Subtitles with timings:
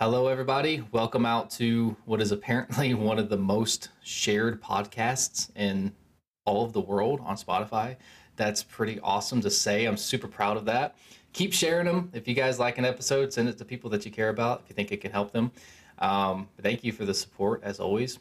[0.00, 0.82] Hello, everybody.
[0.92, 5.92] Welcome out to what is apparently one of the most shared podcasts in
[6.46, 7.98] all of the world on Spotify.
[8.34, 9.84] That's pretty awesome to say.
[9.84, 10.96] I'm super proud of that.
[11.34, 12.10] Keep sharing them.
[12.14, 14.70] If you guys like an episode, send it to people that you care about if
[14.70, 15.52] you think it can help them.
[15.98, 18.20] Um, thank you for the support, as always.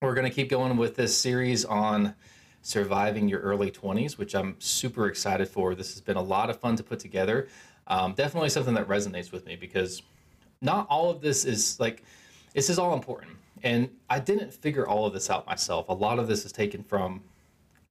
[0.00, 2.14] We're going to keep going with this series on
[2.62, 5.74] surviving your early 20s, which I'm super excited for.
[5.74, 7.48] This has been a lot of fun to put together.
[7.86, 10.00] Um, definitely something that resonates with me because
[10.62, 12.02] not all of this is like,
[12.54, 13.32] this is all important.
[13.62, 15.88] And I didn't figure all of this out myself.
[15.88, 17.22] A lot of this is taken from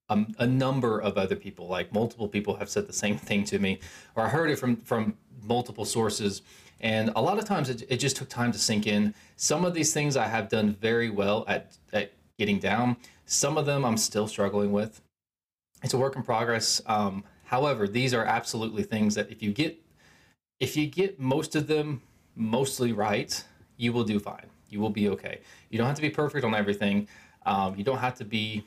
[0.09, 3.59] um, a number of other people, like multiple people have said the same thing to
[3.59, 3.79] me,
[4.15, 6.41] or I heard it from from multiple sources.
[6.81, 9.13] And a lot of times it, it just took time to sink in.
[9.35, 12.97] Some of these things I have done very well at, at getting down.
[13.25, 14.99] Some of them I'm still struggling with.
[15.83, 16.81] It's a work in progress.
[16.87, 19.79] Um, however, these are absolutely things that if you get
[20.59, 22.01] if you get most of them
[22.35, 23.43] mostly right,
[23.77, 24.45] you will do fine.
[24.69, 25.41] You will be okay.
[25.69, 27.07] You don't have to be perfect on everything.
[27.45, 28.63] Um, you don't have to be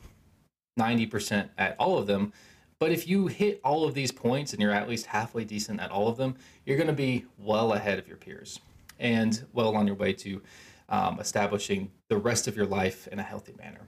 [0.79, 2.33] 90% at all of them.
[2.81, 5.91] But if you hit all of these points and you're at least halfway decent at
[5.91, 6.35] all of them,
[6.67, 8.61] you're going to be well ahead of your peers
[8.99, 10.43] and well on your way to
[10.89, 13.81] um, establishing the rest of your life in a healthy manner.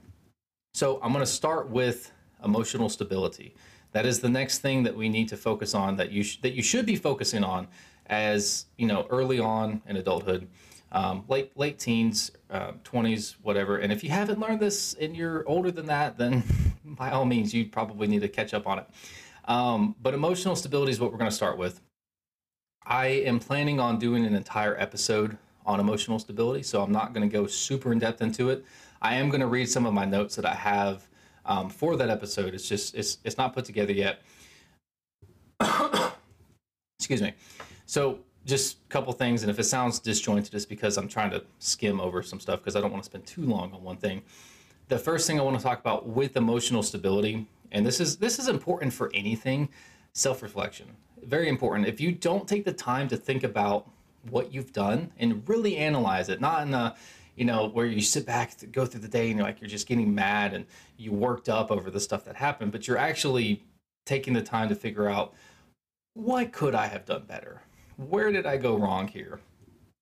[0.73, 2.11] So I'm going to start with
[2.43, 3.55] emotional stability.
[3.91, 6.53] That is the next thing that we need to focus on that you sh- that
[6.53, 7.67] you should be focusing on
[8.07, 10.47] as you know early on in adulthood
[10.91, 13.77] um, late late teens, uh, 20s, whatever.
[13.77, 16.43] And if you haven't learned this and you're older than that, then
[16.85, 18.87] by all means, you probably need to catch up on it.
[19.45, 21.81] Um, but emotional stability is what we're going to start with.
[22.85, 27.29] I am planning on doing an entire episode on emotional stability, so I'm not going
[27.29, 28.65] to go super in depth into it.
[29.01, 31.07] I am going to read some of my notes that I have
[31.45, 32.53] um, for that episode.
[32.53, 34.21] It's just it's it's not put together yet.
[36.99, 37.33] Excuse me.
[37.87, 41.43] So just a couple things, and if it sounds disjointed, it's because I'm trying to
[41.59, 44.21] skim over some stuff because I don't want to spend too long on one thing.
[44.89, 48.39] The first thing I want to talk about with emotional stability, and this is this
[48.39, 49.69] is important for anything,
[50.13, 50.87] self-reflection.
[51.23, 51.87] Very important.
[51.87, 53.89] If you don't take the time to think about
[54.29, 56.93] what you've done and really analyze it, not in a
[57.37, 59.87] you know where you sit back go through the day and you're like you're just
[59.87, 60.65] getting mad and
[60.97, 63.63] you worked up over the stuff that happened, but you're actually
[64.05, 65.33] taking the time to figure out
[66.13, 67.61] what could I have done better?
[67.97, 69.39] Where did I go wrong here?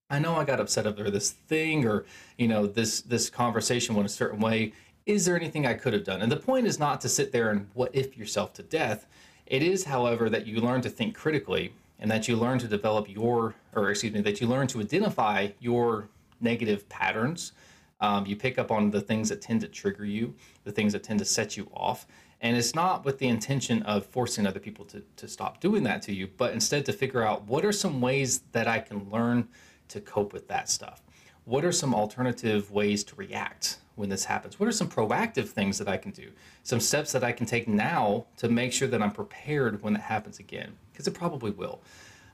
[0.09, 2.05] I know I got upset over this thing or,
[2.37, 4.73] you know, this this conversation went a certain way.
[5.05, 6.21] Is there anything I could have done?
[6.21, 9.07] And the point is not to sit there and what if yourself to death.
[9.45, 13.09] It is, however, that you learn to think critically and that you learn to develop
[13.09, 16.09] your, or excuse me, that you learn to identify your
[16.41, 17.53] negative patterns.
[18.01, 20.33] Um, you pick up on the things that tend to trigger you,
[20.63, 22.05] the things that tend to set you off,
[22.41, 26.01] and it's not with the intention of forcing other people to, to stop doing that
[26.03, 29.47] to you, but instead to figure out what are some ways that I can learn
[29.89, 31.01] to cope with that stuff?
[31.45, 34.59] What are some alternative ways to react when this happens?
[34.59, 36.31] What are some proactive things that I can do?
[36.63, 40.01] Some steps that I can take now to make sure that I'm prepared when it
[40.01, 41.81] happens again, because it probably will.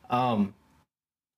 [0.09, 0.53] Um,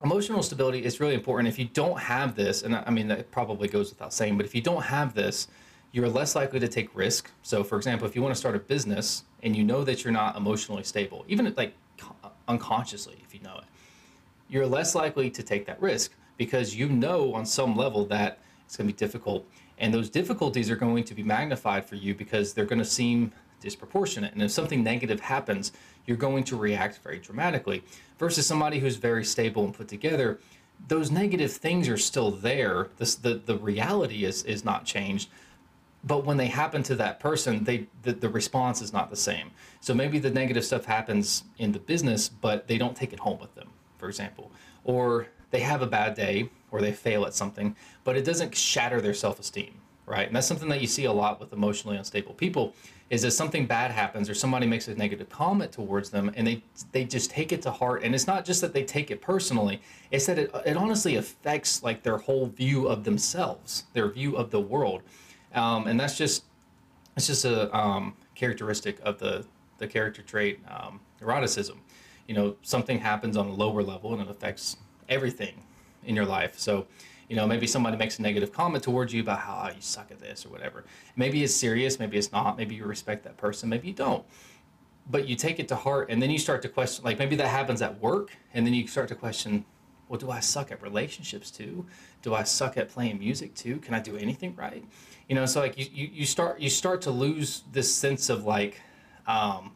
[0.04, 1.48] emotional stability is really important.
[1.48, 4.54] If you don't have this, and I mean, that probably goes without saying, but if
[4.54, 5.48] you don't have this,
[5.94, 7.32] you're less likely to take risk.
[7.44, 10.12] So, for example, if you want to start a business and you know that you're
[10.12, 11.76] not emotionally stable, even like
[12.48, 13.66] unconsciously, if you know it,
[14.50, 18.76] you're less likely to take that risk because you know on some level that it's
[18.76, 19.48] going to be difficult.
[19.78, 23.32] And those difficulties are going to be magnified for you because they're going to seem
[23.62, 24.34] disproportionate.
[24.34, 25.74] And if something negative happens,
[26.08, 27.84] you're going to react very dramatically.
[28.18, 30.40] Versus somebody who's very stable and put together,
[30.88, 32.90] those negative things are still there.
[32.98, 35.30] This, the, the reality is, is not changed
[36.04, 39.52] but when they happen to that person they the, the response is not the same.
[39.82, 43.40] So maybe the negative stuff happens in the business but they don't take it home
[43.40, 44.52] with them for example.
[44.84, 49.02] Or they have a bad day or they fail at something but it doesn't shatter
[49.02, 49.74] their self-esteem
[50.06, 50.28] right?
[50.28, 52.74] And that's something that you see a lot with emotionally unstable people
[53.10, 56.64] is that something bad happens or somebody makes a negative comment towards them and they
[56.92, 58.04] they just take it to heart.
[58.04, 61.84] And it's not just that they take it personally it's that it, it honestly affects
[61.84, 65.04] like their whole view of themselves their view of the world
[65.54, 66.44] um, and that's just
[67.16, 69.46] it's just a um, characteristic of the
[69.78, 71.78] the character trait um, neuroticism.
[72.28, 74.78] You know, something happens on a lower level and it affects
[75.10, 75.62] everything
[76.06, 76.58] in your life.
[76.58, 76.88] So,
[77.30, 80.12] You know, maybe somebody makes a negative comment towards you about how oh, you suck
[80.12, 80.84] at this or whatever.
[81.16, 82.58] Maybe it's serious, maybe it's not.
[82.58, 84.24] Maybe you respect that person, maybe you don't.
[85.10, 87.04] But you take it to heart, and then you start to question.
[87.04, 89.66] Like maybe that happens at work, and then you start to question,
[90.14, 91.88] well, do I suck at relationships too?
[92.22, 93.78] Do I suck at playing music too?
[93.78, 94.86] Can I do anything right?
[95.28, 98.46] You know, so like you, you, you start you start to lose this sense of
[98.46, 98.80] like
[99.26, 99.72] um,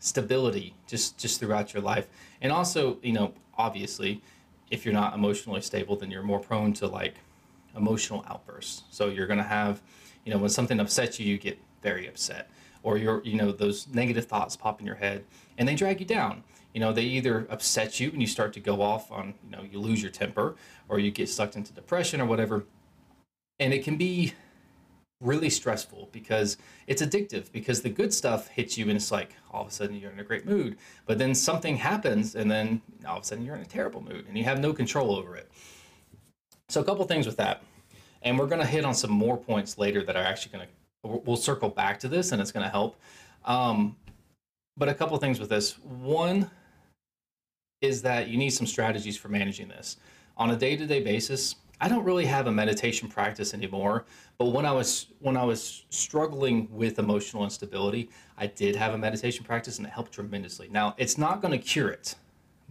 [0.00, 2.08] stability just just throughout your life,
[2.42, 4.20] and also you know obviously
[4.70, 7.14] if you're not emotionally stable, then you're more prone to like
[7.74, 8.82] emotional outbursts.
[8.90, 9.80] So you're gonna have
[10.26, 12.50] you know when something upsets you, you get very upset,
[12.82, 15.24] or you're you know those negative thoughts pop in your head
[15.56, 16.44] and they drag you down
[16.74, 19.62] you know they either upset you and you start to go off on you know
[19.62, 20.56] you lose your temper
[20.88, 22.66] or you get sucked into depression or whatever.
[23.58, 24.34] And it can be
[25.20, 29.62] really stressful because it's addictive because the good stuff hits you and it's like all
[29.62, 30.76] of a sudden you're in a great mood
[31.06, 34.26] but then something happens and then all of a sudden you're in a terrible mood
[34.28, 35.50] and you have no control over it.
[36.68, 37.62] So a couple things with that
[38.22, 40.72] and we're going to hit on some more points later that are actually going to
[41.24, 42.96] we'll circle back to this and it's going to help.
[43.44, 43.96] Um,
[44.76, 45.78] but a couple things with this.
[45.78, 46.50] One
[47.84, 49.98] is that you need some strategies for managing this.
[50.36, 54.06] On a day-to-day basis, I don't really have a meditation practice anymore,
[54.38, 58.98] but when I was when I was struggling with emotional instability, I did have a
[58.98, 60.68] meditation practice and it helped tremendously.
[60.70, 62.14] Now, it's not going to cure it,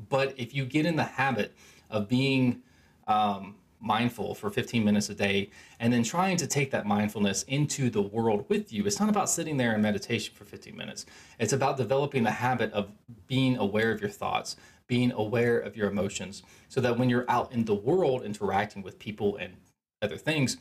[0.10, 1.54] but if you get in the habit
[1.90, 2.62] of being
[3.08, 5.50] um, mindful for 15 minutes a day
[5.80, 8.86] and then trying to take that mindfulness into the world with you.
[8.86, 11.06] It's not about sitting there in meditation for 15 minutes.
[11.38, 12.90] It's about developing the habit of
[13.28, 14.56] being aware of your thoughts,
[14.94, 19.00] being aware of your emotions so that when you're out in the world interacting with
[19.00, 19.52] people and
[20.04, 20.58] other things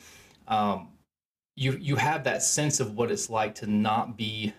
[0.48, 0.88] um,
[1.54, 4.54] you you have that sense of what it's like to not be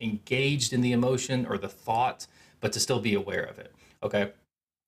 [0.00, 2.26] engaged in the emotion or the thought
[2.60, 4.32] but to still be aware of it okay?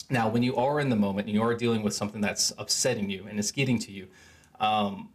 [0.09, 3.11] Now when you are in the moment and you are dealing with something that's upsetting
[3.11, 4.09] you and it's getting to you
[4.59, 5.11] um,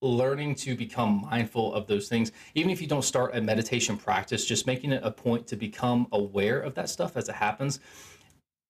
[0.00, 4.46] learning to become mindful of those things even if you don't start a meditation practice
[4.46, 7.80] just making it a point to become aware of that stuff as it happens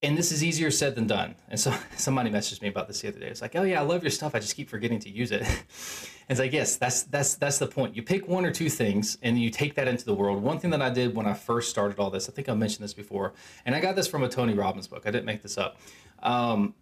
[0.04, 1.34] and this is easier said than done.
[1.48, 3.28] And so somebody messaged me about this the other day.
[3.28, 4.34] It's like, oh yeah, I love your stuff.
[4.34, 5.42] I just keep forgetting to use it.
[5.42, 5.48] And
[6.28, 7.96] it's like, yes, that's that's that's the point.
[7.96, 10.42] You pick one or two things and you take that into the world.
[10.42, 12.84] One thing that I did when I first started all this, I think I mentioned
[12.84, 13.32] this before,
[13.64, 15.02] and I got this from a Tony Robbins book.
[15.06, 15.78] I didn't make this up.
[16.22, 16.74] Um,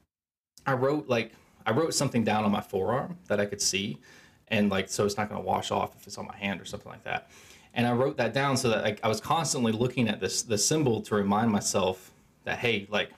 [0.66, 1.32] I wrote like
[1.64, 4.00] I wrote something down on my forearm that I could see,
[4.48, 6.64] and like so it's not going to wash off if it's on my hand or
[6.64, 7.30] something like that.
[7.74, 10.58] And I wrote that down so that like, I was constantly looking at this the
[10.58, 12.11] symbol to remind myself
[12.44, 13.10] that hey like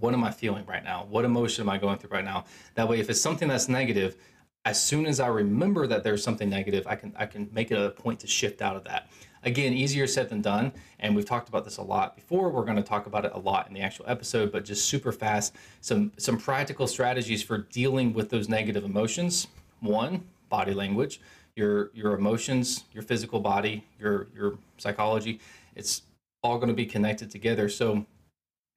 [0.00, 1.06] what am i feeling right now?
[1.08, 2.44] What emotion am i going through right now?
[2.74, 4.16] That way if it's something that's negative
[4.64, 7.78] as soon as i remember that there's something negative i can i can make it
[7.78, 9.08] a point to shift out of that.
[9.42, 12.48] Again easier said than done and we've talked about this a lot before.
[12.48, 15.12] We're going to talk about it a lot in the actual episode but just super
[15.12, 19.46] fast some some practical strategies for dealing with those negative emotions.
[19.80, 21.20] One body language.
[21.56, 25.40] Your your emotions your physical body your your psychology
[25.76, 26.02] it's
[26.42, 27.68] all going to be connected together.
[27.68, 28.06] So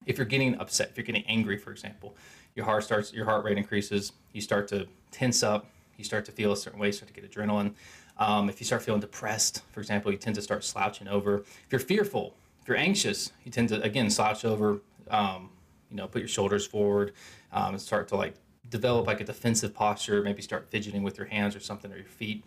[0.06, 2.16] if you're getting upset, if you're getting angry, for example,
[2.56, 4.14] your heart starts, your heart rate increases.
[4.34, 5.68] You start to tense up.
[5.98, 6.92] You start to feel a certain way.
[6.92, 7.74] Start to get adrenaline.
[8.18, 11.40] Um, if you start feeling depressed, for example, you tend to start slouching over.
[11.40, 14.82] If you're fearful, if you're anxious, you tend to again slouch over.
[15.10, 15.50] Um,
[15.90, 17.14] you know, put your shoulders forward
[17.54, 18.34] um, and start to like
[18.70, 20.22] develop like a defensive posture.
[20.22, 22.44] Maybe start fidgeting with your hands or something or your feet.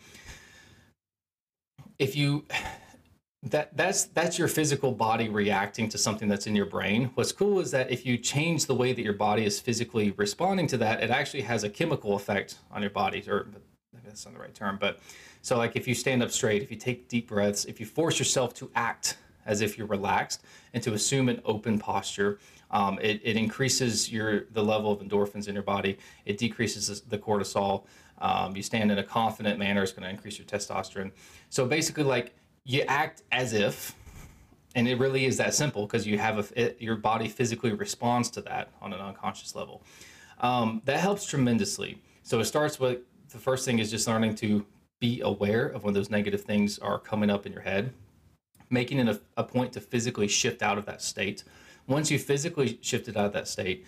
[1.98, 2.44] If you
[3.42, 7.10] that that's that's your physical body reacting to something that's in your brain.
[7.14, 10.66] What's cool is that if you change the way that your body is physically responding
[10.68, 13.46] to that it actually has a chemical effect on your body or
[14.04, 14.98] that's not the right term but
[15.40, 18.18] so like if you stand up straight if you take deep breaths if you force
[18.18, 19.16] yourself to act
[19.46, 20.42] as if you're relaxed
[20.74, 22.38] and to assume an open posture
[22.70, 25.98] um, it, it increases your the level of endorphins in your body.
[26.24, 27.84] It decreases the cortisol.
[28.18, 31.10] Um, you stand in a confident manner it's going to increase your testosterone.
[31.48, 32.34] So basically like
[32.70, 33.96] you act as if
[34.76, 38.30] and it really is that simple because you have a it, your body physically responds
[38.30, 39.82] to that on an unconscious level.
[40.38, 42.00] Um, that helps tremendously.
[42.22, 43.00] So it starts with
[43.30, 44.64] the first thing is just learning to
[45.00, 47.92] be aware of when those negative things are coming up in your head.
[48.70, 51.42] Making it a, a point to physically shift out of that state.
[51.88, 53.84] Once you physically shifted out of that state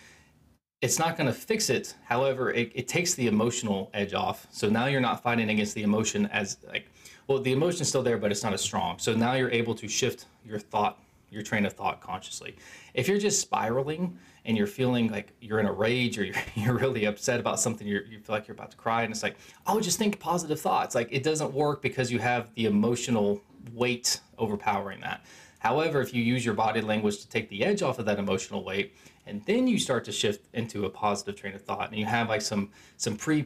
[0.81, 1.95] it's not going to fix it.
[2.03, 4.47] However it, it takes the emotional edge off.
[4.51, 6.87] So now you're not fighting against the emotion as like
[7.27, 8.99] well, the emotion's still there, but it's not as strong.
[8.99, 10.99] So now you're able to shift your thought,
[11.29, 12.55] your train of thought consciously.
[12.93, 16.77] If you're just spiraling and you're feeling like you're in a rage or you're, you're
[16.77, 19.37] really upset about something, you you feel like you're about to cry, and it's like,
[19.67, 20.95] oh, just think positive thoughts.
[20.95, 23.41] Like it doesn't work because you have the emotional
[23.73, 25.25] weight overpowering that.
[25.59, 28.65] However, if you use your body language to take the edge off of that emotional
[28.65, 28.93] weight
[29.25, 32.29] and then you start to shift into a positive train of thought and you have
[32.29, 33.45] like some some pre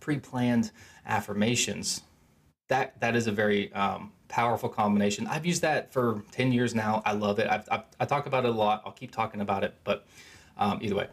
[0.00, 0.70] pre-planned
[1.06, 2.02] affirmations
[2.68, 5.26] that that is a very um, powerful combination.
[5.26, 7.02] I've used that for 10 years now.
[7.04, 7.48] I love it.
[7.48, 8.82] I've, I've, i talk about it a lot.
[8.84, 10.06] I'll keep talking about it but
[10.56, 11.08] um, either way.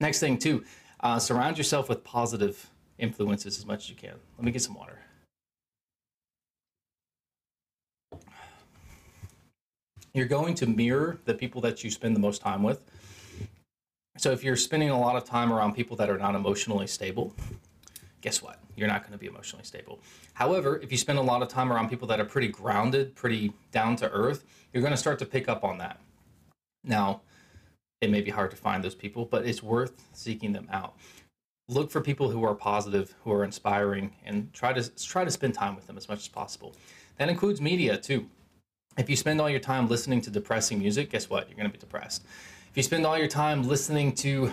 [0.00, 0.64] Next thing too
[1.00, 4.14] uh, surround yourself with positive influences as much as you can.
[4.36, 4.98] Let me get some water.
[10.14, 12.82] You're going to mirror the people that you spend the most time with.
[14.16, 17.34] So if you're spending a lot of time around people that are not emotionally stable,
[18.20, 18.58] guess what?
[18.78, 20.00] You're not going to be emotionally stable.
[20.34, 23.52] However, if you spend a lot of time around people that are pretty grounded, pretty
[23.72, 26.00] down to earth, you're going to start to pick up on that.
[26.84, 27.22] Now,
[28.00, 30.94] it may be hard to find those people, but it's worth seeking them out.
[31.68, 35.54] Look for people who are positive, who are inspiring, and try to try to spend
[35.54, 36.74] time with them as much as possible.
[37.18, 38.28] That includes media too
[38.98, 41.48] if you spend all your time listening to depressing music, guess what?
[41.48, 42.24] You're going to be depressed.
[42.70, 44.52] If you spend all your time listening to,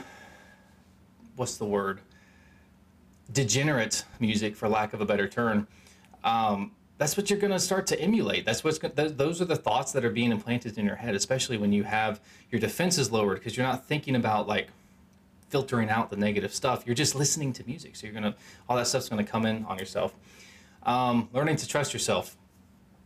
[1.36, 2.00] what's the word?
[3.32, 5.68] Degenerate music, for lack of a better term,
[6.24, 8.46] um, that's what you're going to start to emulate.
[8.46, 11.58] That's what's gonna, those are the thoughts that are being implanted in your head, especially
[11.58, 14.70] when you have your defenses lowered because you're not thinking about like
[15.50, 16.84] filtering out the negative stuff.
[16.86, 18.36] You're just listening to music, so you're gonna
[18.70, 20.16] all that stuff's going to come in on yourself.
[20.84, 22.38] Um, learning to trust yourself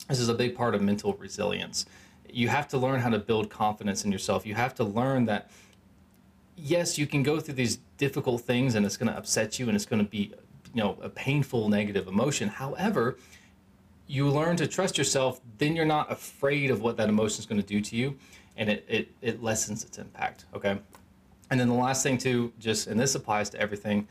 [0.10, 1.86] this is a big part of mental resilience.
[2.28, 4.46] You have to learn how to build confidence in yourself.
[4.46, 5.52] You have to learn that,
[6.62, 9.76] yes, you can go through these difficult things and it's going to upset you and
[9.76, 10.34] it's going to be,
[10.74, 12.50] you know, a painful negative emotion.
[12.50, 13.18] However,
[14.08, 17.62] you learn to trust yourself, then you're not afraid of what that emotion is going
[17.62, 18.18] to do to you
[18.58, 20.46] and it, it, it lessens its impact.
[20.54, 20.80] Okay.
[21.50, 24.08] And then the last thing, too, just, and this applies to everything,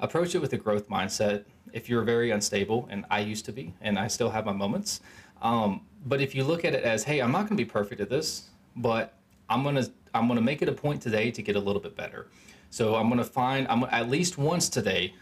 [0.00, 1.44] approach it with a growth mindset.
[1.72, 5.00] If you're very unstable, and I used to be, and I still have my moments,
[5.42, 8.00] um, but if you look at it as, hey, I'm not going to be perfect
[8.00, 9.14] at this, but
[9.48, 12.28] I'm gonna I'm gonna make it a point today to get a little bit better.
[12.70, 15.14] So I'm gonna find I'm at least once today,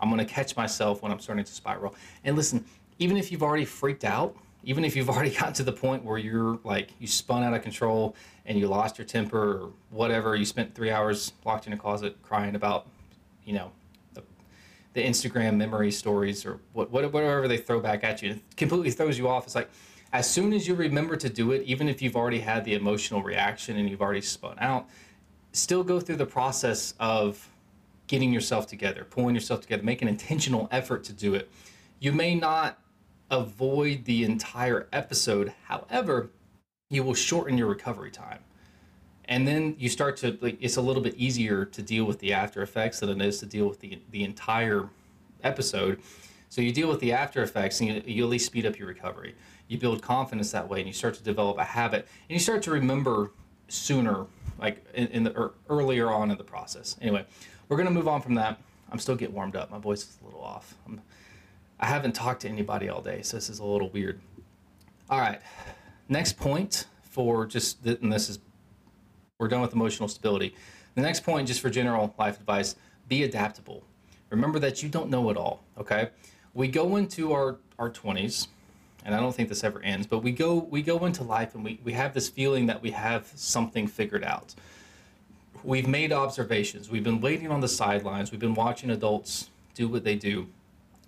[0.00, 1.94] I'm gonna catch myself when I'm starting to spiral.
[2.24, 2.64] And listen,
[2.98, 6.18] even if you've already freaked out, even if you've already got to the point where
[6.18, 10.44] you're like you spun out of control and you lost your temper or whatever, you
[10.44, 12.86] spent three hours locked in a closet crying about,
[13.44, 13.72] you know,
[14.94, 18.32] the Instagram memory stories or what, whatever they throw back at you.
[18.32, 19.44] It completely throws you off.
[19.44, 19.70] It's like
[20.12, 23.22] as soon as you remember to do it, even if you've already had the emotional
[23.22, 24.88] reaction and you've already spun out,
[25.52, 27.50] still go through the process of
[28.06, 31.50] getting yourself together, pulling yourself together, make an intentional effort to do it.
[32.00, 32.78] You may not
[33.30, 36.30] avoid the entire episode, however,
[36.88, 38.40] you will shorten your recovery time.
[39.26, 42.32] And then you start to like it's a little bit easier to deal with the
[42.32, 44.88] after effects than it is to deal with the the entire
[45.44, 46.00] episode.
[46.48, 48.88] So you deal with the after effects and you, you at least speed up your
[48.88, 49.34] recovery
[49.68, 52.62] you build confidence that way and you start to develop a habit and you start
[52.62, 53.32] to remember
[53.68, 54.26] sooner
[54.58, 57.24] like in, in the er, earlier on in the process anyway
[57.68, 58.60] we're going to move on from that
[58.90, 61.00] i'm still getting warmed up my voice is a little off I'm,
[61.78, 64.20] i haven't talked to anybody all day so this is a little weird
[65.10, 65.40] all right
[66.08, 68.38] next point for just and this is
[69.38, 70.54] we're done with emotional stability.
[70.96, 72.74] The next point, just for general life advice,
[73.06, 73.84] be adaptable.
[74.30, 76.10] Remember that you don't know it all, okay?
[76.54, 78.48] We go into our, our 20s,
[79.04, 81.64] and I don't think this ever ends, but we go we go into life and
[81.64, 84.54] we, we have this feeling that we have something figured out.
[85.64, 86.90] We've made observations.
[86.90, 88.30] We've been waiting on the sidelines.
[88.30, 90.46] We've been watching adults do what they do.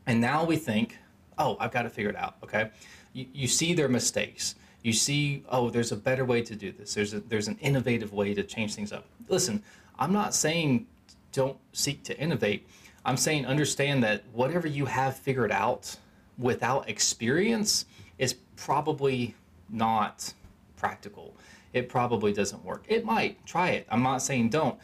[0.07, 0.99] And now we think,
[1.39, 2.71] oh, I've got to figure it out, okay?
[3.13, 6.95] You, you see their mistakes you see, oh, there's a better way to do this.
[6.95, 9.05] There's a, there's an innovative way to change things up.
[9.29, 9.63] Listen,
[9.99, 10.87] I'm not saying
[11.33, 12.67] don't seek to innovate.
[13.05, 15.97] I'm saying understand that whatever you have figured out
[16.41, 17.85] without experience
[18.19, 19.35] is probably
[19.69, 20.33] not
[20.77, 21.37] practical.
[21.73, 22.85] It probably doesn't work.
[22.89, 23.45] It might.
[23.47, 23.87] Try it.
[23.91, 24.79] I'm not saying don't.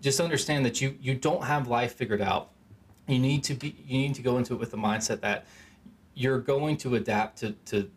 [0.00, 2.50] Just understand that you you don't have life figured out.
[3.06, 5.46] You need to be you need to go into it with the mindset that
[6.14, 7.88] you're going to adapt to to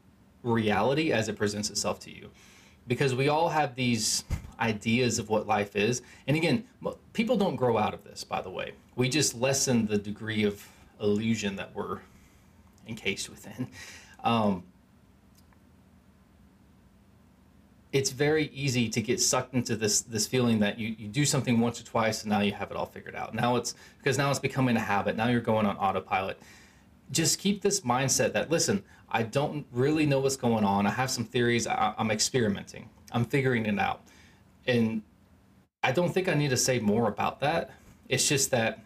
[0.43, 2.29] reality as it presents itself to you
[2.87, 4.23] because we all have these
[4.59, 6.63] ideas of what life is and again
[7.13, 10.63] people don't grow out of this by the way we just lessen the degree of
[11.01, 11.99] illusion that we're
[12.87, 13.67] encased within
[14.23, 14.63] um,
[17.91, 21.59] it's very easy to get sucked into this this feeling that you, you do something
[21.59, 24.29] once or twice and now you have it all figured out now it's because now
[24.29, 26.39] it's becoming a habit now you're going on autopilot
[27.11, 28.83] just keep this mindset that listen
[29.15, 30.85] I don't really know what's going on.
[30.85, 31.67] I have some theories.
[31.67, 32.89] I, am experimenting.
[33.13, 34.01] I'm figuring it out.
[34.67, 35.03] And
[35.83, 37.71] I don't think I need to say more about that.
[38.09, 38.79] It's just that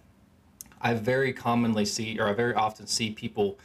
[0.81, 3.57] I very commonly see, or I very often see people,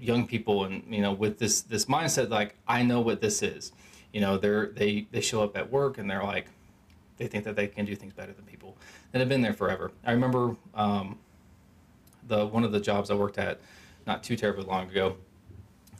[0.00, 3.72] young people, and you know, with this this mindset, like I know what this is.
[4.12, 6.46] You know, they're they they show up at work and they're like,
[7.18, 8.76] they think that they can do things better than people
[9.12, 9.90] that have been there forever.
[10.04, 11.18] I remember um,
[12.26, 13.60] the one of the jobs I worked at
[14.06, 15.16] not too terribly long ago.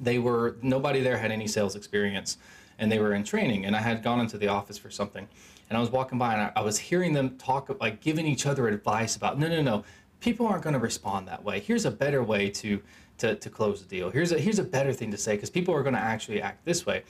[0.00, 2.38] They were nobody there had any sales experience,
[2.78, 3.66] and they were in training.
[3.66, 5.28] And I had gone into the office for something,
[5.68, 8.46] and I was walking by and I, I was hearing them talk like giving each
[8.46, 9.84] other advice about no no no
[10.20, 11.60] people aren't going to respond that way.
[11.60, 12.82] Here's a better way to
[13.18, 14.10] to, to close the deal.
[14.10, 16.64] Here's a here's a better thing to say because people are going to actually act
[16.64, 17.04] this way.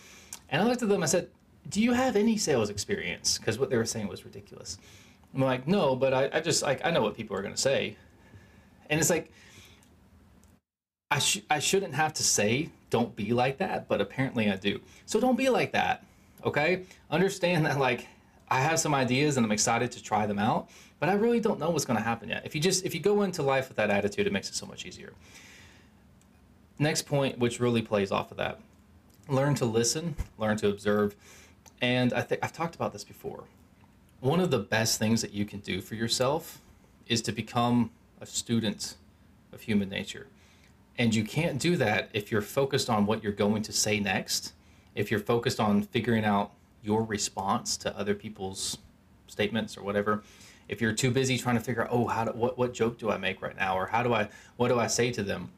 [0.51, 1.03] And I looked at them.
[1.03, 1.29] I said,
[1.69, 4.79] "Do you have any sales experience?" Because what they were saying was ridiculous.
[5.35, 7.61] I'm like, "No, but I, I just like I know what people are going to
[7.61, 7.97] say."
[8.91, 9.31] And it's like
[11.11, 14.81] I sh- I shouldn't have to say don't be like that, but apparently I do.
[15.07, 16.05] So don't be like that.
[16.45, 16.85] Okay?
[17.11, 18.07] Understand that like
[18.51, 21.59] I have some ideas and I'm excited to try them out, but I really don't
[21.59, 22.43] know what's going to happen yet.
[22.45, 24.67] If you just if you go into life with that attitude, it makes it so
[24.67, 25.13] much easier.
[26.79, 28.61] Next point, which really plays off of that,
[29.29, 31.17] learn to listen, learn to observe,
[31.81, 33.45] and I think I've talked about this before.
[34.21, 36.61] One of the best things that you can do for yourself
[37.07, 38.97] is to become a student
[39.53, 40.27] of human nature.
[40.99, 44.53] And you can't do that if you're focused on what you're going to say next,
[44.95, 48.79] if you're focused on figuring out your response to other people's
[49.29, 50.23] statements or whatever.
[50.69, 53.11] If you're too busy trying to figure out, oh, how do, what what joke do
[53.11, 55.51] I make right now, or how do I what do I say to them?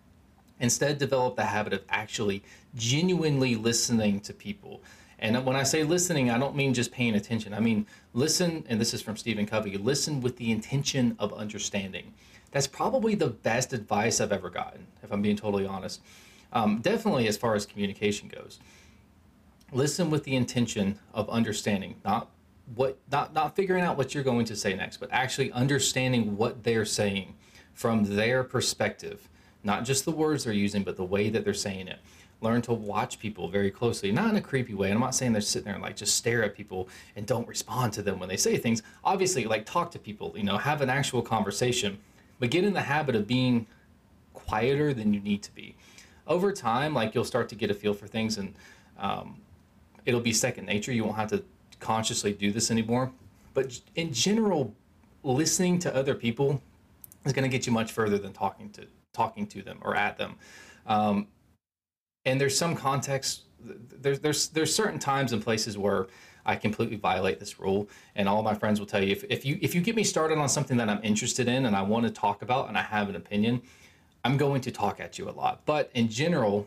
[0.61, 2.43] Instead, develop the habit of actually
[2.75, 4.83] genuinely listening to people.
[5.19, 7.52] And when I say listening, I don't mean just paying attention.
[7.52, 9.76] I mean listen, and this is from Stephen Covey.
[9.76, 12.14] Listen with the intention of understanding.
[12.52, 16.00] That's probably the best advice I've ever gotten, if I'm being totally honest.
[16.52, 18.59] Um, definitely as far as communication goes
[19.73, 22.31] listen with the intention of understanding not
[22.75, 26.62] what not not figuring out what you're going to say next but actually understanding what
[26.64, 27.35] they're saying
[27.73, 29.29] from their perspective
[29.62, 31.99] not just the words they're using but the way that they're saying it.
[32.43, 34.11] Learn to watch people very closely.
[34.11, 34.88] Not in a creepy way.
[34.88, 37.47] And i'm not saying they're sitting there and like just stare at people and don't
[37.47, 38.83] respond to them when they say things.
[39.05, 41.99] Obviously like talk to people you know have an actual conversation.
[42.38, 43.67] But get in the habit of being
[44.33, 45.76] quieter than you need to be.
[46.26, 48.55] Over time like you'll start to get a feel for things and
[48.99, 49.40] um,
[50.07, 50.93] it'll be second nature.
[50.93, 51.43] You won't have to
[51.80, 53.11] consciously do this anymore.
[53.52, 54.73] But in general,
[55.23, 56.63] listening to other people
[57.25, 60.19] is going to get you much further than talking to talking to them or at
[60.19, 60.37] them.
[60.87, 61.29] Um,
[62.25, 63.43] and there's some context.
[63.61, 66.09] There's there's there's certain times and places where
[66.47, 69.59] I completely violate this rule, and all my friends will tell you if, if you
[69.61, 72.13] if you get me started on something that I'm interested in and I want to
[72.13, 73.63] talk about and I have an opinion,
[74.25, 75.63] I'm going to talk at you a lot.
[75.67, 76.67] But in general,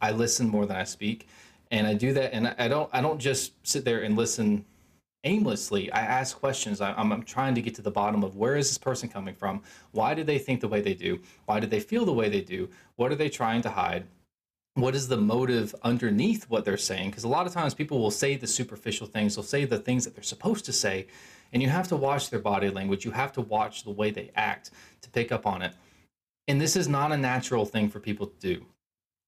[0.00, 1.28] I listen more than I speak
[1.70, 4.64] and I do that, and I don't I don't just sit there and listen
[5.24, 5.90] aimlessly.
[5.92, 6.80] I ask questions.
[6.80, 9.34] I, am I'm trying to get to the bottom of where is this person coming
[9.34, 9.62] from?
[9.92, 11.18] Why do they think the way they do?
[11.46, 12.68] Why do they feel the way they do?
[12.96, 14.06] What are they trying to hide?
[14.74, 17.10] What is the motive underneath what they're saying?
[17.10, 20.04] Because a lot of times people will say the superficial things, they'll say the things
[20.04, 21.06] that they're supposed to say,
[21.52, 23.04] and you have to watch their body language.
[23.04, 25.74] You have to watch the way they act to pick up on it.
[26.48, 28.66] And this is not a natural thing for people to do.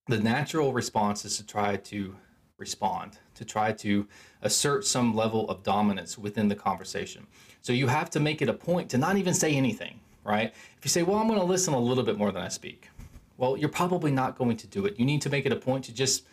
[0.09, 2.17] The natural response is to try to
[2.59, 4.07] respond, to try to
[4.43, 7.27] assert some level of dominance within the conversation.
[7.61, 10.53] So you have to make it a point to not even say anything, right?
[10.79, 12.89] If you say, well, I'm going to listen a little bit more than I speak,
[13.37, 14.99] well, you're probably not going to do it.
[14.99, 16.25] You need to make it a point to just,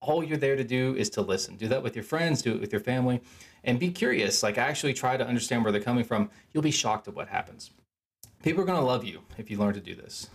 [0.00, 1.56] all you're there to do is to listen.
[1.56, 3.22] Do that with your friends, do it with your family,
[3.64, 4.42] and be curious.
[4.42, 6.28] Like, actually try to understand where they're coming from.
[6.52, 7.70] You'll be shocked at what happens.
[8.42, 10.28] People are going to love you if you learn to do this.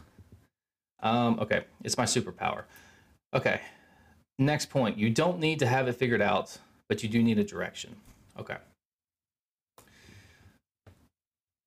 [1.04, 2.63] Um, okay, it's my superpower.
[3.34, 3.62] Okay,
[4.39, 7.43] Next point, you don't need to have it figured out, but you do need a
[7.43, 7.95] direction.
[8.39, 8.58] Okay.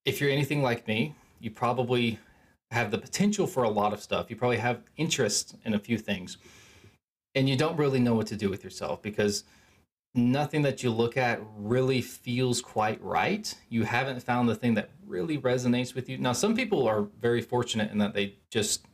[0.05, 2.21] If you're anything like me, you probably
[2.71, 4.31] have the potential for a lot of stuff.
[4.31, 6.37] You probably have interest in a few things,
[7.35, 9.43] and you don't really know what to do with yourself because
[10.15, 13.53] nothing that you look at really feels quite right.
[13.69, 16.19] You haven't found the thing that really resonates with you.
[16.19, 18.87] Now, some people are very fortunate in that they just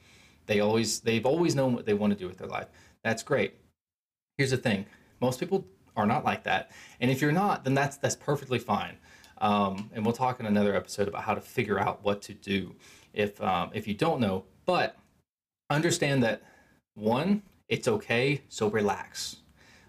[0.47, 2.69] they always they've always known what they want to do with their life.
[3.03, 3.55] That's great
[4.37, 4.87] here's the thing.
[5.21, 6.71] Most people are not like that.
[7.01, 8.97] And if you're not then that's that's perfectly fine.
[9.39, 12.75] Um, and we'll talk in another episode about how to figure out what to do
[13.13, 14.45] if um, if you don't know.
[14.65, 14.97] But
[15.71, 16.43] understand that
[16.95, 19.37] one it's okay so relax.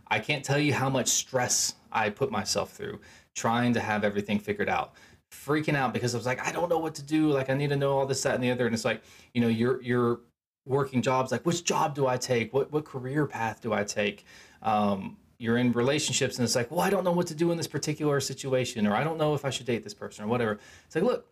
[0.08, 3.00] I can't tell you how much stress i put myself through
[3.36, 4.94] trying to have everything figured out.
[5.32, 7.30] Freaking out because i was like i don't know what to do.
[7.30, 8.66] Like i need to know all this that and the other.
[8.66, 9.02] And it's like
[9.34, 10.22] you know you're you're
[10.68, 12.54] working jobs like which job do i take?
[12.54, 14.26] What what career path do i take?
[14.62, 17.58] Um, you're in relationships and it's like well i don't know what to do in
[17.58, 20.60] this particular situation or i don't know if i should date this person or whatever.
[20.86, 21.28] It's like look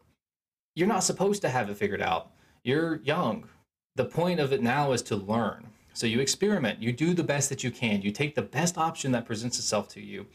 [0.76, 2.32] you're not supposed to have it figured out.
[2.64, 3.48] You're young.
[3.96, 5.68] The point of it now is to learn.
[5.94, 6.82] So you experiment.
[6.82, 8.02] You do the best that you can.
[8.02, 10.26] You take the best option that presents itself to you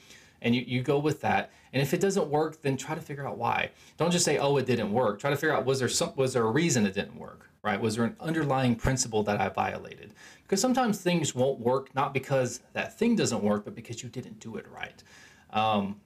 [0.42, 1.50] and you, you go with that.
[1.72, 3.70] And if it doesn't work, then try to figure out why.
[3.96, 5.20] Don't just say, oh, it didn't work.
[5.20, 7.80] Try to figure out was there some was there a reason it didn't work, right?
[7.80, 10.12] Was there an underlying principle that I violated?
[10.42, 14.40] Because sometimes things won't work not because that thing doesn't work, but because you didn't
[14.40, 15.02] do it right.
[15.50, 16.00] Um,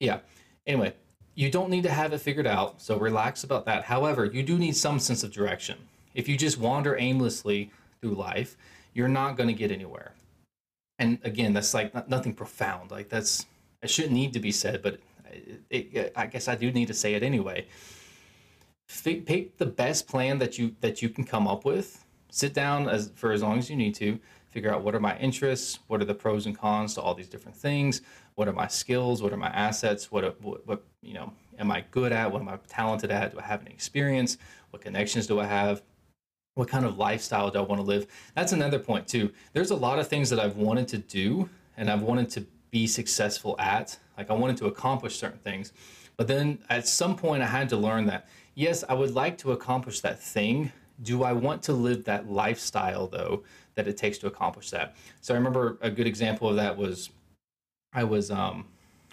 [0.00, 0.20] yeah.
[0.66, 0.94] Anyway,
[1.34, 3.84] you don't need to have it figured out, so relax about that.
[3.84, 5.78] However, you do need some sense of direction.
[6.14, 8.56] If you just wander aimlessly through life,
[8.92, 10.12] you're not going to get anywhere.
[11.02, 12.92] And again, that's like nothing profound.
[12.92, 13.46] Like that's
[13.82, 15.00] it shouldn't need to be said, but
[15.68, 17.66] it, it, I guess I do need to say it anyway.
[18.88, 22.04] F- pick the best plan that you that you can come up with.
[22.30, 24.20] Sit down as for as long as you need to.
[24.50, 27.28] Figure out what are my interests, what are the pros and cons to all these
[27.28, 28.02] different things,
[28.34, 31.84] what are my skills, what are my assets, what, what, what you know am I
[31.90, 34.36] good at, what am I talented at, do I have any experience,
[34.70, 35.82] what connections do I have,
[36.54, 38.06] what kind of lifestyle do I want to live?
[38.34, 39.32] That's another point too.
[39.52, 42.86] There's a lot of things that I've wanted to do and I've wanted to be
[42.86, 43.98] successful at.
[44.18, 45.72] Like I wanted to accomplish certain things.
[46.16, 49.52] But then at some point I had to learn that yes, I would like to
[49.52, 50.72] accomplish that thing.
[51.02, 54.94] Do I want to live that lifestyle though that it takes to accomplish that?
[55.22, 57.10] So I remember a good example of that was
[57.94, 58.66] I was um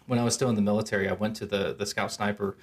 [0.07, 2.57] when I was still in the military, I went to the the scout sniper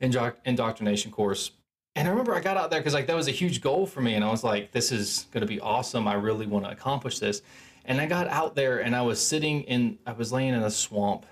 [0.00, 1.52] indoctrination course
[1.98, 4.00] and I remember I got out there because like that was a huge goal for
[4.00, 6.06] me, and I was like, "This is going to be awesome.
[6.06, 7.42] I really want to accomplish this."
[7.84, 10.70] And I got out there, and I was sitting in, I was laying in a
[10.70, 11.26] swamp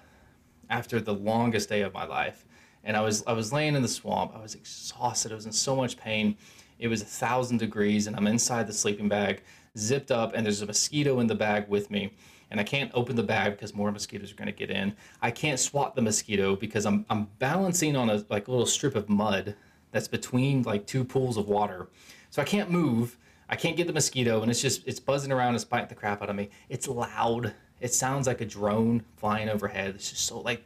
[0.69, 2.45] after the longest day of my life,
[2.83, 4.33] and I was I was laying in the swamp.
[4.35, 5.31] I was exhausted.
[5.31, 6.37] I was in so much pain.
[6.81, 9.43] It was a thousand degrees, and I'm inside the sleeping bag,
[9.79, 12.11] zipped up, and there's a mosquito in the bag with me
[12.49, 14.95] and I can't open the bag because more mosquitoes are going to get in.
[15.21, 18.95] I can't swat the mosquito because I'm I'm balancing on a like a little strip
[18.95, 19.57] of mud
[19.97, 21.89] that's between like two pools of water.
[22.31, 23.17] So I can't move.
[23.49, 25.55] I can't get the mosquito, and it's just it's buzzing around.
[25.55, 26.51] It's biting the crap out of me.
[26.69, 27.55] It's loud.
[27.81, 29.95] It sounds like a drone flying overhead.
[29.95, 30.65] It's just so like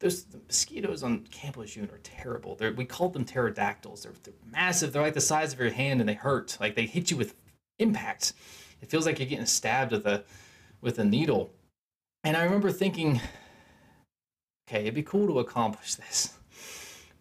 [0.00, 2.56] those the mosquitoes on Camp Lejeune are terrible.
[2.56, 4.02] They're, we called them pterodactyls.
[4.02, 4.92] They're, they're massive.
[4.92, 6.56] They're like the size of your hand, and they hurt.
[6.60, 7.34] Like they hit you with
[7.78, 8.32] impact.
[8.80, 10.24] It feels like you're getting stabbed with a
[10.80, 11.52] with a needle.
[12.24, 13.20] And I remember thinking,
[14.68, 16.34] okay, it'd be cool to accomplish this.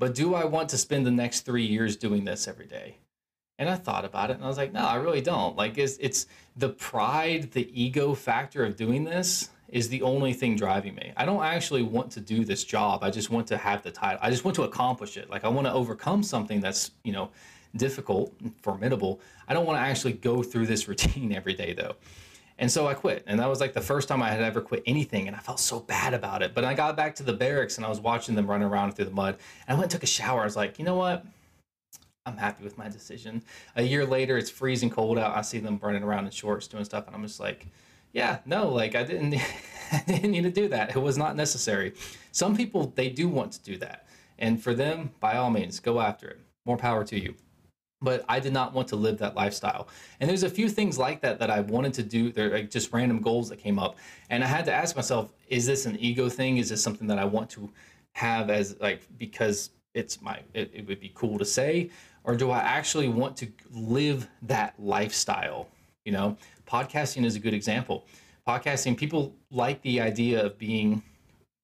[0.02, 2.98] But do I want to spend the next three years doing this every day?
[3.60, 5.56] And I thought about it and I was like, no, I really don't.
[5.56, 10.56] Like, it's, it's the pride, the ego factor of doing this is the only thing
[10.56, 11.14] driving me.
[11.16, 13.04] I don't actually want to do this job.
[13.04, 14.18] I just want to have the title.
[14.24, 15.30] I just want to accomplish it.
[15.30, 17.30] Like, I want to overcome something that's, you know,
[17.76, 19.22] difficult, and formidable.
[19.48, 21.94] I don't want to actually go through this routine every day, though.
[22.62, 23.24] And so I quit.
[23.26, 25.26] And that was like the first time I had ever quit anything.
[25.28, 26.54] And I felt so bad about it.
[26.54, 29.06] But I got back to the barracks and I was watching them run around through
[29.06, 29.40] the mud.
[29.68, 30.42] And I went and took a shower.
[30.42, 31.26] I was like, you know what?
[32.24, 33.42] I'm happy with my decision.
[33.76, 35.36] A year later, it's freezing cold out.
[35.36, 37.08] I see them running around in shorts doing stuff.
[37.08, 37.66] And I'm just like,
[38.14, 39.34] yeah, no, like I didn't,
[39.92, 40.96] I didn't need to do that.
[40.96, 41.94] It was not necessary.
[42.32, 44.06] Some people, they do want to do that.
[44.38, 46.40] And for them, by all means, go after it.
[46.68, 47.34] More power to you
[48.02, 49.88] but I did not want to live that lifestyle.
[50.20, 52.32] And there's a few things like that that I wanted to do.
[52.32, 53.98] They're like just random goals that came up,
[54.30, 56.58] and I had to ask myself: Is this an ego thing?
[56.58, 57.70] Is this something that I want to
[58.14, 61.90] have as like because it's my it, it would be cool to say,
[62.24, 65.68] or do I actually want to live that lifestyle?
[66.06, 66.38] You know,
[66.68, 68.06] podcasting is a good example.
[68.48, 71.04] Podcasting, people like the idea of being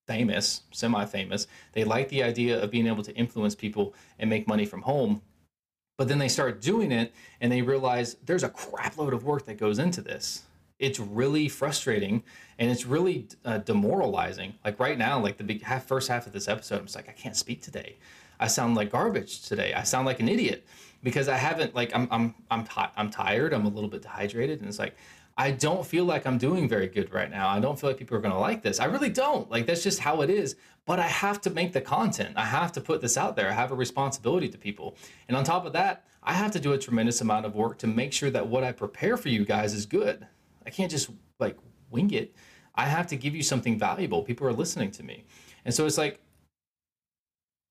[0.06, 1.47] famous, semi-famous.
[1.73, 5.21] They like the idea of being able to influence people and make money from home
[5.98, 9.58] but then they start doing it and they realize there's a crapload of work that
[9.58, 10.44] goes into this.
[10.80, 12.24] It's really frustrating
[12.60, 14.54] and it's really uh, demoralizing.
[14.64, 17.10] Like right now, like the big half, first half of this episode, I'm just like,
[17.10, 17.98] I can't speak today.
[18.40, 19.74] I sound like garbage today.
[19.74, 20.68] I sound like an idiot
[21.04, 23.54] because I haven't like I'm I'm I'm t- I'm tired.
[23.54, 24.96] I'm a little bit dehydrated, and it's like
[25.38, 27.48] I don't feel like I'm doing very good right now.
[27.48, 28.80] I don't feel like people are going to like this.
[28.80, 29.50] I really don't.
[29.52, 30.56] Like that's just how it is.
[30.86, 32.34] But I have to make the content.
[32.36, 33.50] I have to put this out there.
[33.50, 34.96] I have a responsibility to people.
[35.28, 37.88] And on top of that, I have to do a tremendous amount of work to
[37.88, 40.26] make sure that what I prepare for you guys is good.
[40.66, 41.58] I can't just like
[41.92, 42.34] wing it.
[42.74, 44.24] I have to give you something valuable.
[44.24, 45.26] People are listening to me.
[45.66, 46.20] And so it's like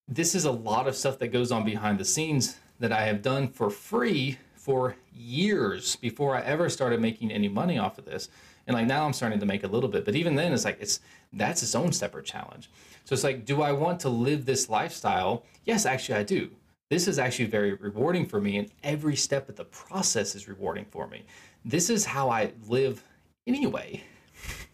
[0.09, 3.23] this is a lot of stuff that goes on behind the scenes that I have
[3.23, 8.29] done for free for years before I ever started making any money off of this.
[8.67, 10.79] And like now I'm starting to make a little bit, but even then it's like
[10.81, 11.01] it's
[11.33, 12.69] that's its own separate challenge.
[13.05, 15.45] So it's like, do I want to live this lifestyle?
[15.65, 16.51] Yes, actually I do.
[16.91, 20.85] This is actually very rewarding for me, and every step of the process is rewarding
[20.85, 21.25] for me.
[21.65, 23.03] This is how I live
[23.47, 24.03] anyway.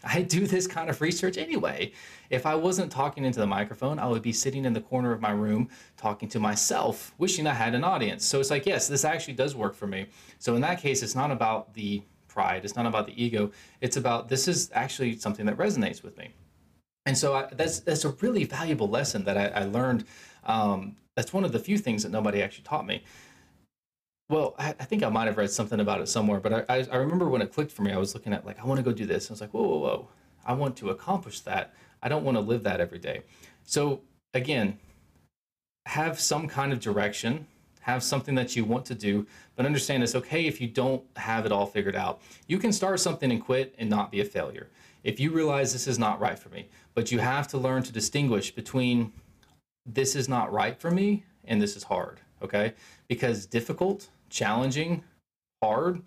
[0.05, 1.93] I do this kind of research anyway.
[2.31, 5.21] If I wasn't talking into the microphone, I would be sitting in the corner of
[5.21, 8.25] my room talking to myself, wishing I had an audience.
[8.25, 10.07] So it's like, yes, this actually does work for me.
[10.39, 13.97] So in that case, it's not about the pride, it's not about the ego, it's
[13.97, 16.31] about this is actually something that resonates with me.
[17.05, 20.05] And so I, that's that's a really valuable lesson that I, I learned.
[20.45, 23.03] Um, that's one of the few things that nobody actually taught me.
[24.33, 26.97] Well, I, I, think I might have read something about it somewhere, but I, I,
[26.97, 28.91] remember when it clicked for me, I was looking at like, I want to go
[28.91, 29.29] do this.
[29.29, 30.09] I was like, whoa, whoa, whoa.
[30.47, 31.75] I want to accomplish that.
[32.03, 33.25] I don't want to live that every day.
[33.63, 34.01] So
[34.33, 34.79] again,
[35.85, 37.47] have some kind of direction,
[37.83, 41.45] have something that you want to do, but understand it's okay if you don't have
[41.45, 42.23] it all figured out.
[42.47, 44.71] You can start something and quit and not be a failure.
[45.05, 47.93] If you realize this is not right for me, but you have to learn to
[47.93, 49.13] distinguish between
[49.85, 52.73] this is not right for me and this is hard, okay?
[53.09, 55.05] Because difficult, challenging,
[55.63, 56.03] hard,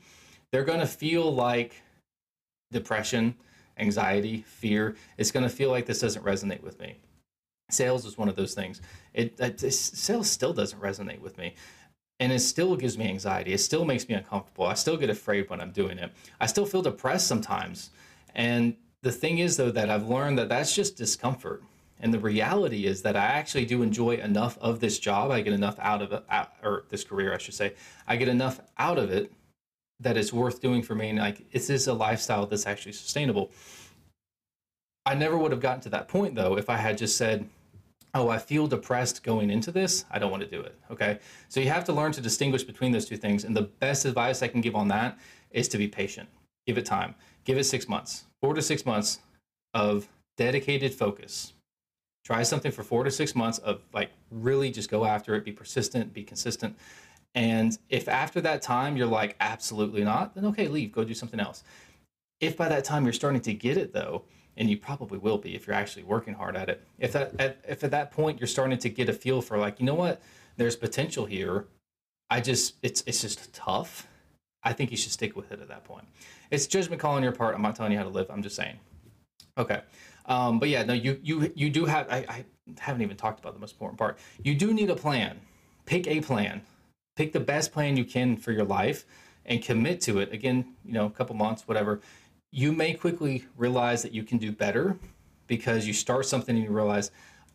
[0.52, 1.82] they're going to feel like
[2.72, 3.36] depression,
[3.78, 4.96] anxiety, fear.
[5.18, 6.98] It's going to feel like this doesn't resonate with me.
[7.70, 8.82] Sales is one of those things.
[9.14, 11.56] It, uh, it, sales still doesn't resonate with me.
[12.20, 13.54] And it still gives me anxiety.
[13.54, 14.66] It still makes me uncomfortable.
[14.66, 16.12] I still get afraid when I'm doing it.
[16.40, 17.90] I still feel depressed sometimes.
[18.36, 21.64] And the thing is, though, that I've learned that that's just discomfort.
[22.00, 25.32] And the reality is that I actually do enjoy enough of this job.
[25.32, 26.24] I get enough out of it,
[26.62, 27.74] or this career, I should say.
[28.08, 29.32] I get enough out of it
[30.02, 31.10] that it's worth doing for me.
[31.10, 33.52] And like, this is a lifestyle that's actually sustainable.
[35.06, 37.48] I never would have gotten to that point though if I had just said,
[38.14, 40.06] oh, I feel depressed going into this.
[40.10, 40.78] I don't want to do it.
[40.90, 41.20] Okay.
[41.50, 43.44] So you have to learn to distinguish between those two things.
[43.44, 45.18] And the best advice I can give on that
[45.52, 46.30] is to be patient.
[46.66, 47.16] Give it time.
[47.44, 49.20] Give it six months, four to six months
[49.74, 51.54] of dedicated focus.
[52.26, 55.52] Try something for four to six months of like really just go after it, be
[55.52, 56.76] persistent, be consistent.
[57.36, 61.40] And if after that time you're like, absolutely not, then okay, leave, go do something
[61.40, 61.64] else.
[62.40, 64.24] If by that time you're starting to get it though,
[64.58, 66.82] and you probably will be if you're actually working hard at it.
[66.98, 69.80] If that at, if at that point you're starting to get a feel for like,
[69.80, 70.22] you know what,
[70.58, 71.66] there's potential here.
[72.30, 74.08] I just it's it's just tough.
[74.64, 76.06] I think you should stick with it at that point.
[76.50, 77.54] It's judgment call on your part.
[77.54, 78.32] I'm not telling you how to live.
[78.32, 78.80] I'm just saying.
[79.58, 79.82] Okay.
[80.26, 82.08] Um, but yeah, no, you you you do have.
[82.10, 82.46] I, I
[82.80, 84.18] haven't even talked about the most important part.
[84.44, 85.40] You do need a plan.
[85.86, 86.62] Pick a plan.
[87.16, 89.06] Pick the best plan you can for your life,
[89.46, 90.34] and commit to it.
[90.34, 92.02] Again, you know, a couple months, whatever
[92.56, 94.98] you may quickly realize that you can do better
[95.46, 97.12] because you start something and you realize,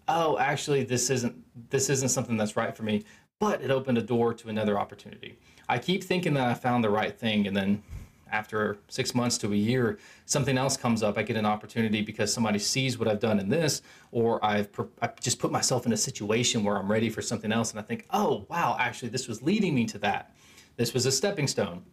[0.09, 1.35] oh, actually, this isn't
[1.71, 3.03] this isn't something that's right for me.
[3.39, 5.39] But it opened a door to another opportunity.
[5.71, 7.83] I keep thinking that I found the right thing, and then
[8.31, 11.19] after six months to a year, something else comes up.
[11.19, 14.69] I get an opportunity because somebody sees what I've done in this, or I've,
[15.01, 17.83] I've just put myself in a situation where I'm ready for something else, and I
[17.83, 20.35] think, oh wow, actually, this was leading me to that.
[20.77, 21.85] This was a stepping stone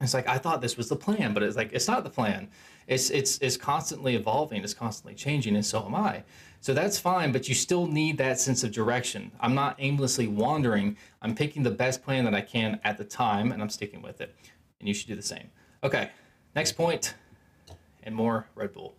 [0.00, 2.48] it's like I thought this was the plan, but it's like it's not the plan.
[2.86, 6.22] It's it's it's constantly evolving, it's constantly changing, and so am I.
[6.60, 9.32] So that's fine, but you still need that sense of direction.
[9.40, 10.96] I'm not aimlessly wandering.
[11.20, 14.20] I'm picking the best plan that I can at the time, and I'm sticking with
[14.20, 14.34] it.
[14.78, 15.50] And you should do the same.
[15.82, 16.10] Okay,
[16.56, 17.14] next point,
[18.02, 18.94] and more Red Bull.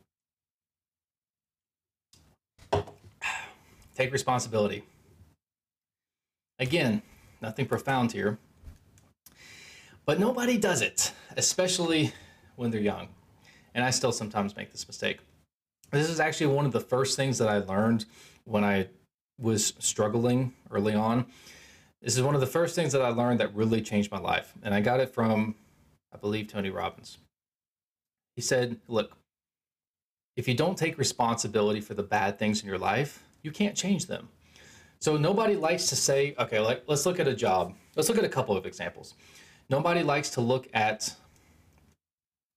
[3.96, 4.86] Take responsibility.
[6.58, 7.02] Again,
[7.42, 8.38] nothing profound here.
[10.06, 12.14] But nobody does it, especially
[12.56, 13.10] when they're young.
[13.76, 15.20] And I still sometimes make this mistake.
[15.92, 18.06] This is actually one of the first things that I learned
[18.46, 18.88] when I
[19.38, 21.26] was struggling early on.
[22.02, 24.54] This is one of the first things that I learned that really changed my life.
[24.64, 25.56] And I got it from,
[26.14, 27.18] I believe, Tony Robbins.
[28.36, 29.12] He said, Look,
[30.36, 34.06] if you don't take responsibility for the bad things in your life, you can't change
[34.06, 34.30] them.
[35.02, 37.74] So nobody likes to say, okay, like, let's look at a job.
[37.96, 39.16] Let's look at a couple of examples.
[39.70, 41.16] Nobody likes to look at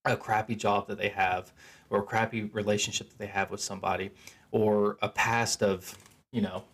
[0.05, 1.53] a crappy job that they have
[1.89, 4.11] or a crappy relationship that they have with somebody
[4.51, 5.97] or a past of,
[6.33, 6.65] you know,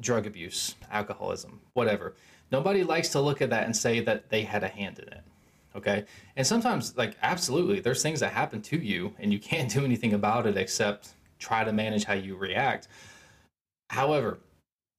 [0.00, 2.14] drug abuse, alcoholism, whatever.
[2.50, 5.22] Nobody likes to look at that and say that they had a hand in it.
[5.76, 6.04] Okay.
[6.36, 10.14] And sometimes, like, absolutely, there's things that happen to you and you can't do anything
[10.14, 12.88] about it except try to manage how you react.
[13.90, 14.38] However,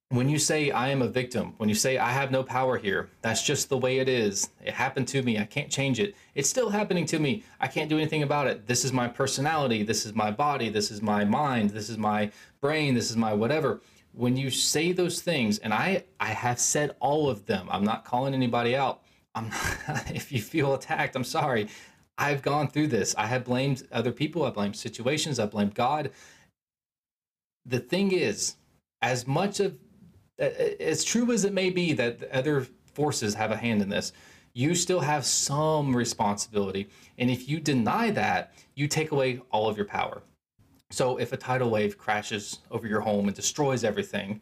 [0.09, 3.09] when you say I am a victim, when you say I have no power here,
[3.21, 4.49] that's just the way it is.
[4.63, 5.39] It happened to me.
[5.39, 6.15] I can't change it.
[6.35, 7.43] It's still happening to me.
[7.59, 8.67] I can't do anything about it.
[8.67, 9.81] This is my personality.
[9.81, 10.69] This is my body.
[10.69, 11.71] This is my mind.
[11.71, 12.93] This is my brain.
[12.93, 13.81] This is my whatever.
[14.13, 17.67] When you say those things, and I I have said all of them.
[17.71, 19.01] I'm not calling anybody out.
[19.35, 21.67] I'm not, if you feel attacked, I'm sorry.
[22.17, 23.13] I've gone through this.
[23.17, 24.43] I have blamed other people.
[24.45, 25.39] I blamed situations.
[25.39, 26.11] I blamed God.
[27.65, 28.55] The thing is,
[29.01, 29.77] as much of
[30.37, 34.11] as true as it may be that other forces have a hand in this,
[34.53, 36.89] you still have some responsibility.
[37.17, 40.23] And if you deny that, you take away all of your power.
[40.91, 44.41] So if a tidal wave crashes over your home and destroys everything,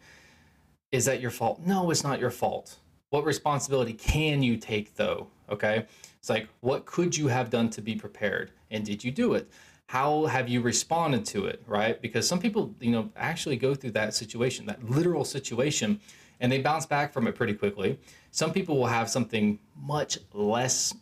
[0.91, 1.62] is that your fault?
[1.65, 2.77] No, it's not your fault.
[3.13, 5.28] What responsibility can you take though?
[5.47, 5.86] Okay.
[6.17, 8.49] It's like, what could you have done to be prepared?
[8.71, 9.52] And did you do it?
[9.89, 13.91] how have you responded to it right because some people you know actually go through
[13.91, 15.99] that situation that literal situation
[16.39, 17.99] and they bounce back from it pretty quickly
[18.32, 20.95] some people will have something much less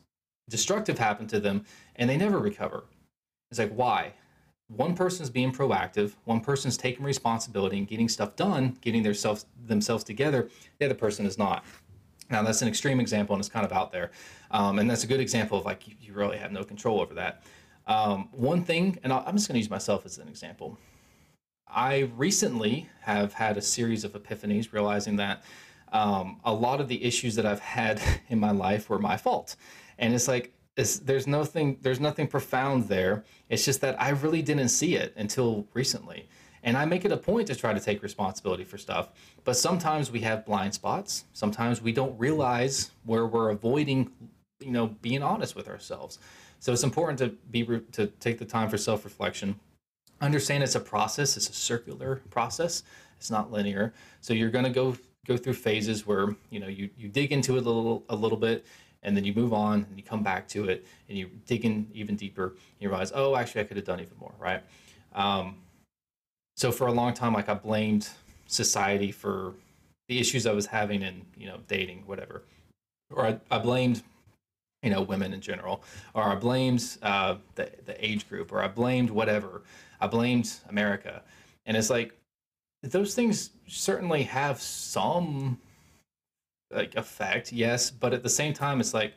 [0.50, 1.64] destructive happen to them
[1.96, 2.86] and they never recover
[3.52, 4.12] it's like why
[4.68, 9.46] one person's being proactive one person's taking responsibility and getting stuff done getting their self,
[9.68, 11.64] themselves together the other person is not
[12.32, 14.12] now that's an extreme example and it's kind of out there
[14.52, 17.14] um, and that's a good example of like you, you really have no control over
[17.14, 17.44] that
[17.88, 20.78] um, one thing, and I'm just going to use myself as an example.
[21.68, 25.44] I recently have had a series of epiphanies, realizing that
[25.92, 29.56] um, a lot of the issues that I've had in my life were my fault,
[29.98, 33.24] and it's like it's, there's nothing there's nothing profound there.
[33.50, 36.30] It's just that I really didn't see it until recently,
[36.64, 39.10] and I make it a point to try to take responsibility for stuff.
[39.44, 41.26] But sometimes we have blind spots.
[41.34, 44.12] Sometimes we don't realize where we're avoiding,
[44.60, 46.20] you know, being honest with ourselves.
[46.60, 49.60] So it's important to be to take the time for self reflection.
[50.22, 51.36] Understand it's a process.
[51.36, 52.84] It's a circular process.
[53.18, 53.94] It's not linear.
[54.20, 54.96] So you're going to go
[55.26, 58.38] go through phases where you know you you dig into it a little a little
[58.38, 58.66] bit
[59.04, 61.88] and then you move on and you come back to it and you dig in
[61.94, 64.64] even deeper and you realize oh actually i could have done even more right
[65.14, 65.58] um,
[66.62, 68.08] so for a long time like i blamed
[68.46, 69.56] society for
[70.08, 72.44] the issues i was having in you know dating whatever.
[73.12, 74.04] Or i, I blamed
[74.84, 75.84] you know women in general.
[76.14, 78.52] Or i blamed uh, the, the age group.
[78.52, 79.64] Or i blamed whatever.
[80.00, 81.24] I blamed america.
[81.66, 82.14] And it's like
[82.84, 85.60] those things certainly have some
[86.70, 87.90] like effect yes.
[87.90, 89.14] But at the same time it's like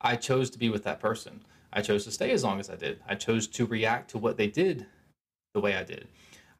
[0.00, 1.40] i chose to be with that person.
[1.72, 3.00] I chose to stay as long as i did.
[3.08, 4.86] I chose to react to what they did
[5.54, 6.06] the way i did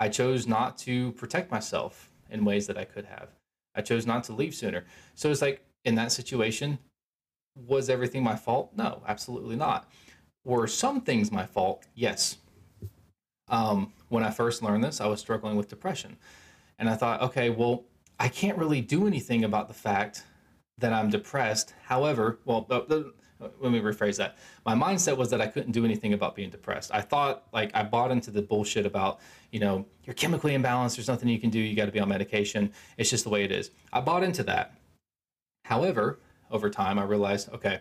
[0.00, 3.28] i chose not to protect myself in ways that i could have
[3.74, 6.78] i chose not to leave sooner so it's like in that situation
[7.54, 8.72] was everything my fault?
[8.76, 9.90] No, absolutely not.
[10.44, 11.87] Were some things my fault?
[11.94, 12.38] Yes.
[13.48, 16.16] Um, when I first learned this, I was struggling with depression.
[16.78, 17.85] And I thought, okay, well,
[18.18, 20.24] I can't really do anything about the fact
[20.78, 21.74] that I'm depressed.
[21.85, 22.66] However, well,
[23.61, 24.38] let me rephrase that.
[24.64, 26.90] My mindset was that I couldn't do anything about being depressed.
[26.92, 30.96] I thought, like, I bought into the bullshit about, you know, you're chemically imbalanced.
[30.96, 31.59] There's nothing you can do.
[31.59, 32.72] You got to be on medication.
[32.98, 33.70] It's just the way it is.
[33.92, 34.74] I bought into that.
[35.64, 36.18] However,
[36.50, 37.80] over time, I realized, okay,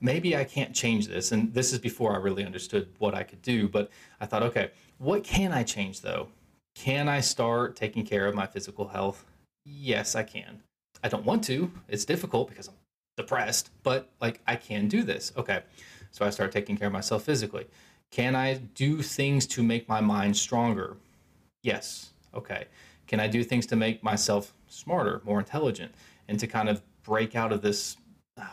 [0.00, 1.32] maybe I can't change this.
[1.32, 3.68] And this is before I really understood what I could do.
[3.68, 6.28] But I thought, okay, what can I change though?
[6.74, 9.24] Can I start taking care of my physical health?
[9.64, 10.62] Yes, I can.
[11.02, 11.70] I don't want to.
[11.88, 12.74] It's difficult because I'm
[13.20, 15.32] depressed, but like I can do this.
[15.36, 15.62] Okay.
[16.10, 17.66] So I start taking care of myself physically.
[18.10, 20.96] Can I do things to make my mind stronger?
[21.62, 22.10] Yes.
[22.34, 22.64] Okay.
[23.06, 25.92] Can I do things to make myself smarter, more intelligent,
[26.28, 27.96] and to kind of break out of this
[28.36, 28.44] uh,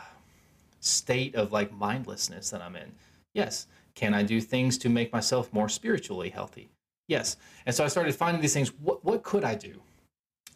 [0.80, 2.92] state of like mindlessness that I'm in?
[3.34, 3.66] Yes.
[3.94, 6.68] Can I do things to make myself more spiritually healthy?
[7.08, 7.36] Yes.
[7.66, 8.68] And so I started finding these things.
[8.80, 9.80] What what could I do?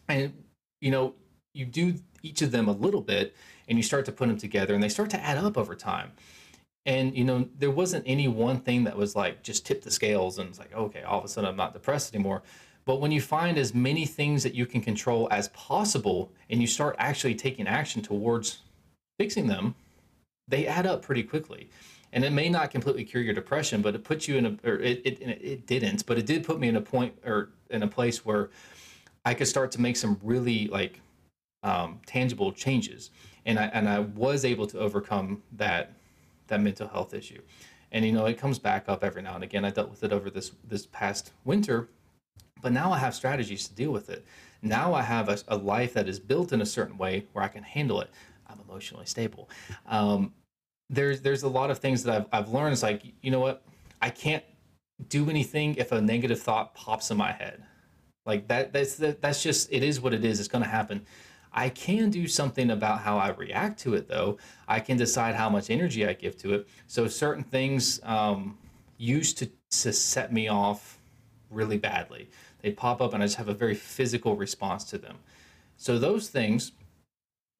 [0.07, 0.33] And
[0.79, 1.15] you know,
[1.53, 3.35] you do each of them a little bit,
[3.67, 6.11] and you start to put them together, and they start to add up over time.
[6.85, 10.37] And you know, there wasn't any one thing that was like just tip the scales
[10.37, 12.43] and it's like, okay, all of a sudden I'm not depressed anymore.
[12.85, 16.67] But when you find as many things that you can control as possible and you
[16.67, 18.59] start actually taking action towards
[19.17, 19.75] fixing them,
[20.49, 21.69] they add up pretty quickly.
[22.11, 24.75] And it may not completely cure your depression, but it puts you in a, or
[24.79, 27.87] it, it, it didn't, but it did put me in a point or in a
[27.87, 28.49] place where
[29.25, 30.99] I could start to make some really like
[31.63, 33.09] um, tangible changes.
[33.45, 35.93] And I, and I was able to overcome that,
[36.47, 37.41] that mental health issue.
[37.91, 39.65] And, you know, it comes back up every now and again.
[39.65, 41.89] I dealt with it over this, this past winter
[42.63, 44.25] but now I have strategies to deal with it.
[44.63, 47.49] Now I have a, a life that is built in a certain way where I
[47.49, 48.09] can handle it.
[48.47, 49.49] I'm emotionally stable.
[49.85, 50.33] Um,
[50.89, 52.73] there's there's a lot of things that I've I've learned.
[52.73, 53.63] It's like you know what
[54.01, 54.43] I can't
[55.09, 57.63] do anything if a negative thought pops in my head.
[58.25, 60.39] Like that that's that, that's just it is what it is.
[60.39, 61.05] It's going to happen.
[61.53, 64.37] I can do something about how I react to it, though.
[64.67, 66.67] I can decide how much energy I give to it.
[66.87, 68.57] So certain things um,
[68.97, 69.49] used to
[69.81, 70.99] to set me off
[71.49, 72.29] really badly.
[72.61, 75.17] They pop up and I just have a very physical response to them.
[75.77, 76.73] So those things,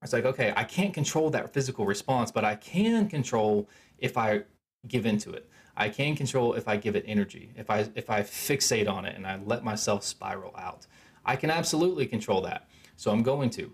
[0.01, 3.67] it's like, okay, I can't control that physical response, but I can control
[3.97, 4.43] if I
[4.87, 5.49] give into it.
[5.75, 9.15] I can control if I give it energy, if I if I fixate on it
[9.15, 10.85] and I let myself spiral out.
[11.25, 12.69] I can absolutely control that.
[12.95, 13.71] So I'm going to.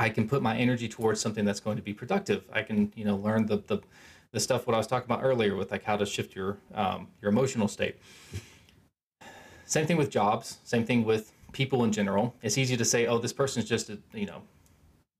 [0.00, 2.44] I can put my energy towards something that's going to be productive.
[2.50, 3.80] I can, you know, learn the the,
[4.32, 7.08] the stuff what I was talking about earlier with like how to shift your um,
[7.20, 7.96] your emotional state.
[9.66, 10.58] Same thing with jobs.
[10.64, 12.34] Same thing with people in general.
[12.42, 14.42] It's easy to say, "Oh, this person's just a you know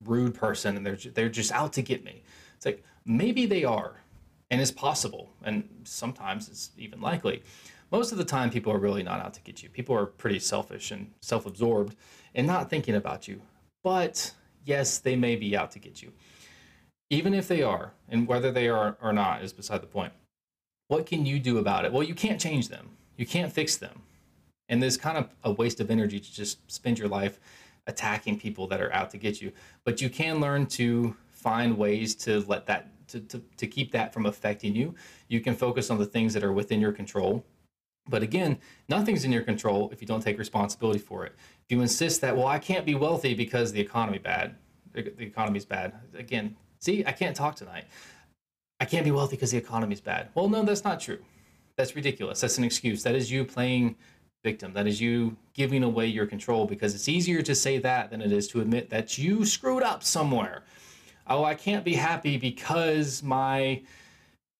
[0.03, 2.23] rude person, and they're they're just out to get me."
[2.55, 4.01] It's like maybe they are,
[4.49, 5.31] And it's possible.
[5.43, 7.43] And sometimes it's even likely.
[7.91, 9.69] Most of the time, people are really not out to get you.
[9.69, 11.95] People are pretty selfish and self absorbed
[12.35, 13.41] and not thinking about you.
[13.83, 14.33] But
[14.65, 16.11] yes, they may be out to get you.
[17.09, 20.13] Even if they are, and whether they are or not is beside the point.
[20.87, 21.91] What can you do about it?
[21.91, 24.01] Well, you can't change them, you can't fix them.
[24.69, 27.39] And there's kind of a waste of energy to just spend your life
[27.87, 29.51] attacking people that are out to get you.
[29.83, 34.13] But you can learn to find ways to let that to, to, to keep that
[34.13, 34.95] from affecting you.
[35.27, 37.43] You can focus on the things that are within your control.
[38.07, 38.57] But again,
[38.89, 41.33] nothing's in your control if you don't take responsibility for it.
[41.65, 44.55] If you insist that, well, I can't be wealthy because the economy bad,
[44.93, 45.93] the economy's bad.
[46.17, 47.85] Again, see, I can't talk tonight.
[48.79, 50.29] I can't be wealthy because the economy's bad.
[50.33, 51.19] Well, no, that's not true.
[51.77, 52.41] That's ridiculous.
[52.41, 53.03] That's an excuse.
[53.03, 53.95] That is you playing
[54.43, 54.73] victim.
[54.73, 58.31] That is you giving away your control because it's easier to say that than it
[58.31, 60.63] is to admit that you screwed up somewhere.
[61.27, 63.83] Oh, I can't be happy because my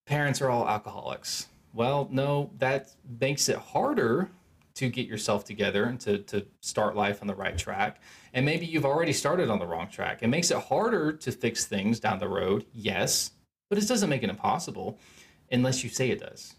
[0.06, 1.48] parents are all alcoholics.
[1.74, 4.30] Well, no, that makes it harder
[4.76, 8.02] to get yourself together and to, to start life on the right track.
[8.34, 10.24] And maybe you've already started on the wrong track.
[10.24, 13.32] It makes it harder to fix things down the road, yes,
[13.70, 14.98] but it doesn't make it impossible
[15.52, 16.56] unless you say it does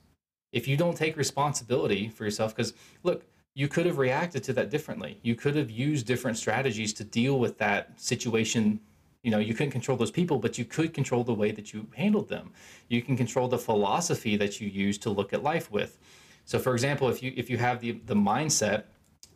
[0.53, 4.71] if you don't take responsibility for yourself, because look, you could have reacted to that
[4.71, 5.19] differently.
[5.23, 8.81] You could have used different strategies to deal with that situation.
[9.23, 11.87] You know, you couldn't control those people, but you could control the way that you
[11.95, 12.53] handled them.
[12.89, 15.99] You can control the philosophy that you use to look at life with.
[16.45, 18.85] So, for example, if you if you have the the mindset,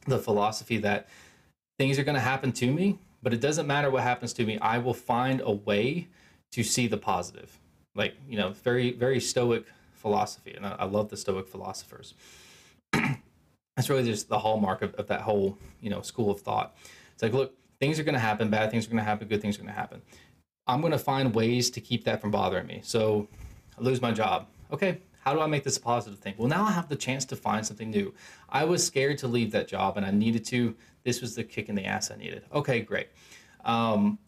[0.07, 1.09] the philosophy that
[1.79, 4.59] things are going to happen to me, but it doesn't matter what happens to me,
[4.59, 6.09] I will find a way
[6.53, 7.59] to see the positive.
[7.95, 12.15] Like you know, very very stoic philosophy, and I, I love the Stoic philosophers.
[12.93, 16.77] That's really just the hallmark of, of that whole you know school of thought.
[17.13, 19.43] It's like, look, things are going to happen, bad things are going to happen, good
[19.43, 20.03] things are going to happen.
[20.67, 22.81] I'm going to find ways to keep that from bothering me.
[22.83, 23.29] So
[23.79, 24.49] I lose my job.
[24.73, 26.35] Okay, how do I make this a positive thing?
[26.37, 28.15] Well, now I have the chance to find something new.
[28.49, 30.75] I was scared to leave that job and I needed to.
[31.05, 32.45] This was the kick in the ass I needed.
[32.53, 33.09] Okay, great.
[33.65, 34.19] Um,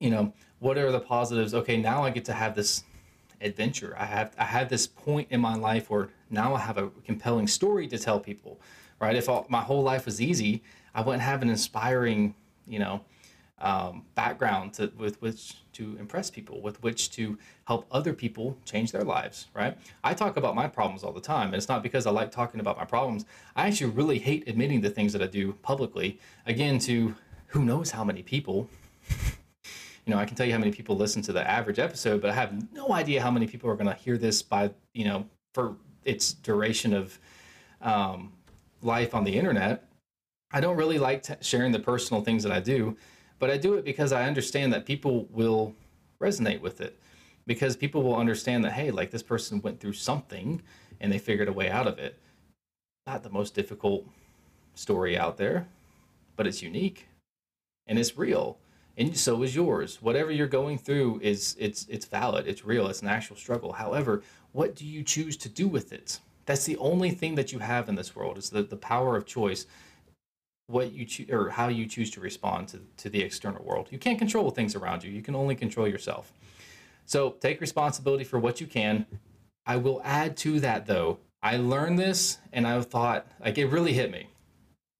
[0.00, 1.54] you know, what are the positives?
[1.54, 2.82] Okay, now I get to have this
[3.40, 3.94] adventure.
[3.98, 7.46] I have I had this point in my life where now I have a compelling
[7.46, 8.60] story to tell people,
[9.00, 9.16] right?
[9.16, 10.62] If all, my whole life was easy,
[10.94, 12.34] I wouldn't have an inspiring,
[12.66, 13.00] you know,
[13.58, 18.92] um, background to, with which to impress people, with which to help other people change
[18.92, 19.76] their lives, right?
[20.04, 22.60] I talk about my problems all the time, and it's not because I like talking
[22.60, 23.24] about my problems.
[23.54, 26.18] I actually really hate admitting the things that I do publicly.
[26.46, 27.14] Again, to
[27.48, 28.68] who knows how many people
[30.06, 32.30] you know, I can tell you how many people listen to the average episode, but
[32.30, 35.26] I have no idea how many people are going to hear this by, you know,
[35.52, 37.18] for its duration of
[37.82, 38.32] um,
[38.82, 39.84] life on the internet.
[40.52, 42.96] I don't really like t- sharing the personal things that I do,
[43.38, 45.74] but I do it because I understand that people will
[46.20, 46.98] resonate with it.
[47.46, 50.62] Because people will understand that, hey, like this person went through something
[51.00, 52.18] and they figured a way out of it.
[53.06, 54.06] Not the most difficult
[54.74, 55.68] story out there,
[56.36, 57.06] but it's unique
[57.86, 58.58] and it's real.
[58.96, 60.02] And so is yours.
[60.02, 62.48] Whatever you're going through is it's it's valid.
[62.48, 62.88] It's real.
[62.88, 63.72] It's an actual struggle.
[63.72, 64.22] However
[64.56, 66.18] what do you choose to do with it?
[66.46, 69.26] That's the only thing that you have in this world is the, the power of
[69.26, 69.66] choice
[70.66, 73.88] what you choose or how you choose to respond to, to the external world.
[73.90, 75.10] You can't control things around you.
[75.10, 76.32] You can only control yourself.
[77.04, 79.06] So take responsibility for what you can.
[79.64, 81.18] I will add to that though.
[81.42, 84.28] I learned this and i thought like it really hit me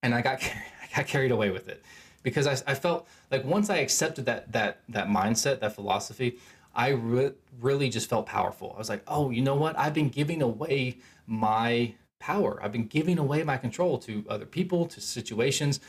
[0.02, 0.40] and i got
[0.82, 1.82] i got carried away with it.
[2.22, 6.38] Because I, I felt like once I accepted that that that mindset, that philosophy,
[6.74, 8.72] I re- really just felt powerful.
[8.74, 9.78] I was like, oh, you know what?
[9.78, 12.58] I've been giving away my power.
[12.62, 15.80] I've been giving away my control to other people, to situations.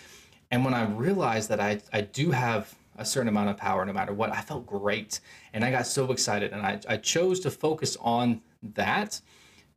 [0.52, 3.94] And when I realized that I, I do have a certain amount of power no
[3.94, 5.20] matter what, I felt great.
[5.54, 6.52] And I got so excited.
[6.52, 9.22] And I, I chose to focus on that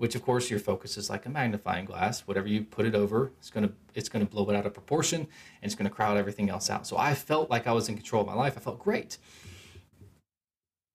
[0.00, 3.32] which of course your focus is like a magnifying glass whatever you put it over
[3.38, 6.70] it's to it's to blow it out of proportion and it's to crowd everything else
[6.70, 9.18] out so i felt like i was in control of my life i felt great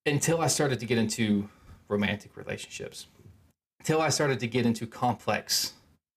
[0.06, 1.48] until i started to get into
[1.88, 3.06] romantic relationships
[3.80, 5.74] until i started to get into complex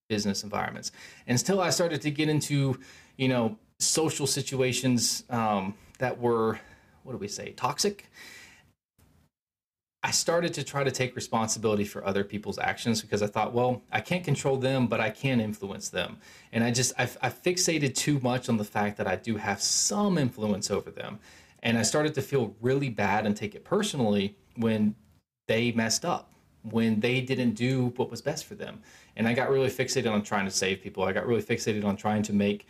[0.07, 0.91] business environments
[1.27, 2.79] and until i started to get into
[3.17, 6.59] you know social situations um, that were
[7.03, 8.09] what do we say toxic
[10.01, 13.81] I started to try to take responsibility for other people's actions because I thought, well,
[13.91, 16.17] I can't control them, but I can influence them.
[16.53, 19.61] And I just, I, I, fixated too much on the fact that I do have
[19.61, 21.19] some influence over them.
[21.63, 24.95] And I started to feel really bad and take it personally when
[25.49, 26.31] they messed up,
[26.63, 28.81] when they didn't do what was best for them.
[29.15, 31.03] And I got really fixated on trying to save people.
[31.03, 32.67] I got really fixated on trying to make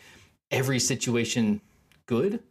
[0.52, 1.62] every situation
[2.06, 2.42] good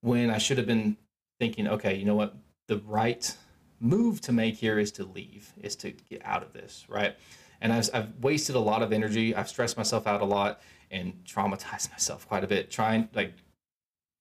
[0.00, 0.96] when I should have been
[1.38, 2.36] thinking, okay, you know what?
[2.68, 3.36] The right
[3.80, 7.16] move to make here is to leave, is to get out of this, right?
[7.60, 9.34] And I've, I've wasted a lot of energy.
[9.34, 13.34] I've stressed myself out a lot and traumatized myself quite a bit, trying like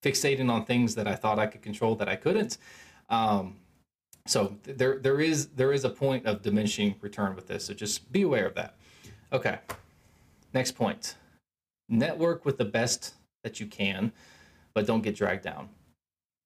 [0.04, 2.58] fixating on things that I thought I could control that I couldn't.
[3.10, 3.58] Um,
[4.26, 7.66] so there there is there is a point of diminishing return with this.
[7.66, 8.76] So just be aware of that.
[9.32, 9.60] Okay.
[10.54, 11.16] Next point.
[11.90, 14.14] Network with the best that you can,
[14.74, 15.70] but don't get dragged down.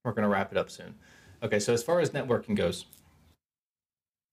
[0.04, 0.96] We're going to wrap it up soon.
[1.44, 2.86] Okay, so as far as networking goes,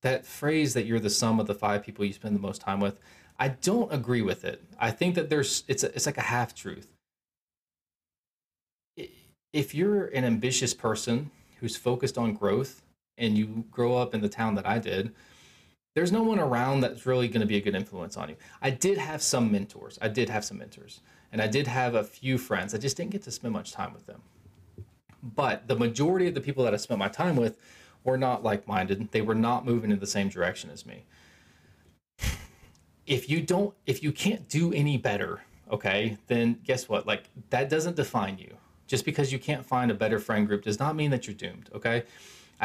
[0.03, 2.81] that phrase that you're the sum of the five people you spend the most time
[2.81, 2.99] with,
[3.39, 4.63] I don't agree with it.
[4.79, 6.89] I think that there's it's a, it's like a half truth.
[9.53, 11.31] If you're an ambitious person
[11.61, 12.83] who's focused on growth
[13.19, 15.15] and you grow up in the town that I did,
[15.95, 18.37] there's no one around that's really going to be a good influence on you.
[18.61, 19.99] I did have some mentors.
[20.03, 21.01] I did have some mentors.
[21.31, 22.75] And I did have a few friends.
[22.75, 24.23] I just didn't get to spend much time with them.
[25.23, 27.59] But the majority of the people that I spent my time with
[28.03, 29.11] were not like minded.
[29.13, 31.05] They were not moving in the same direction as me.
[33.07, 37.07] If you don't, if you can't do any better, okay, then guess what?
[37.07, 38.57] Like that doesn't define you.
[38.87, 41.71] Just because you can't find a better friend group does not mean that you're doomed,
[41.75, 42.05] okay?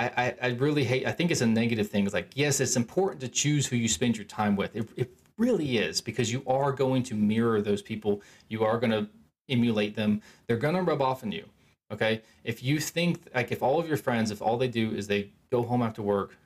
[0.05, 2.05] I, I, really hate, I think it's a negative thing.
[2.05, 4.75] It's like, yes, it's important to choose who you spend your time with.
[4.75, 8.21] It, it really is because you are going to mirror those people.
[8.49, 9.07] You are going to
[9.49, 10.21] emulate them.
[10.47, 11.45] They're going to rub off on you.
[11.91, 12.21] Okay.
[12.43, 15.29] If you think, like, if all of your friends, if all they do is they
[15.51, 16.37] go home after work,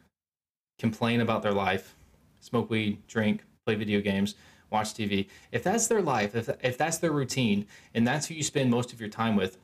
[0.80, 1.96] complain about their life,
[2.40, 4.36] smoke weed, drink, play video games,
[4.70, 8.44] watch TV, if that's their life, if, if that's their routine, and that's who you
[8.44, 9.58] spend most of your time with,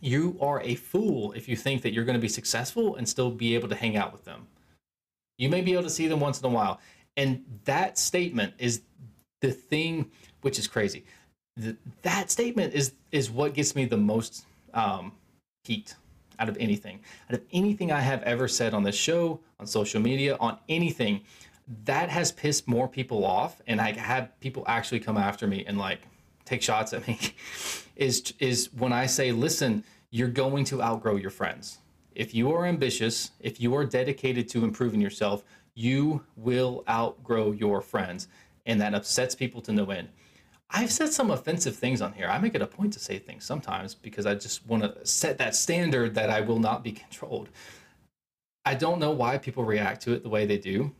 [0.00, 3.30] you are a fool if you think that you're going to be successful and still
[3.30, 4.46] be able to hang out with them.
[5.38, 6.80] You may be able to see them once in a while.
[7.16, 8.82] And that statement is
[9.40, 10.10] the thing
[10.42, 11.04] which is crazy.
[11.56, 15.12] The, that statement is is what gets me the most um,
[15.64, 15.94] heat
[16.38, 17.00] out of anything.
[17.28, 21.20] Out of anything I have ever said on this show, on social media, on anything,
[21.84, 25.78] that has pissed more people off and I had people actually come after me and
[25.78, 26.00] like
[26.50, 27.18] take shots at me
[27.96, 31.78] is is when I say, listen, you're going to outgrow your friends.
[32.14, 35.44] If you are ambitious, if you are dedicated to improving yourself,
[35.74, 38.28] you will outgrow your friends.
[38.66, 40.08] And that upsets people to no end.
[40.68, 42.28] I've said some offensive things on here.
[42.28, 45.38] I make it a point to say things sometimes because I just want to set
[45.38, 47.48] that standard that I will not be controlled.
[48.64, 50.92] I don't know why people react to it the way they do.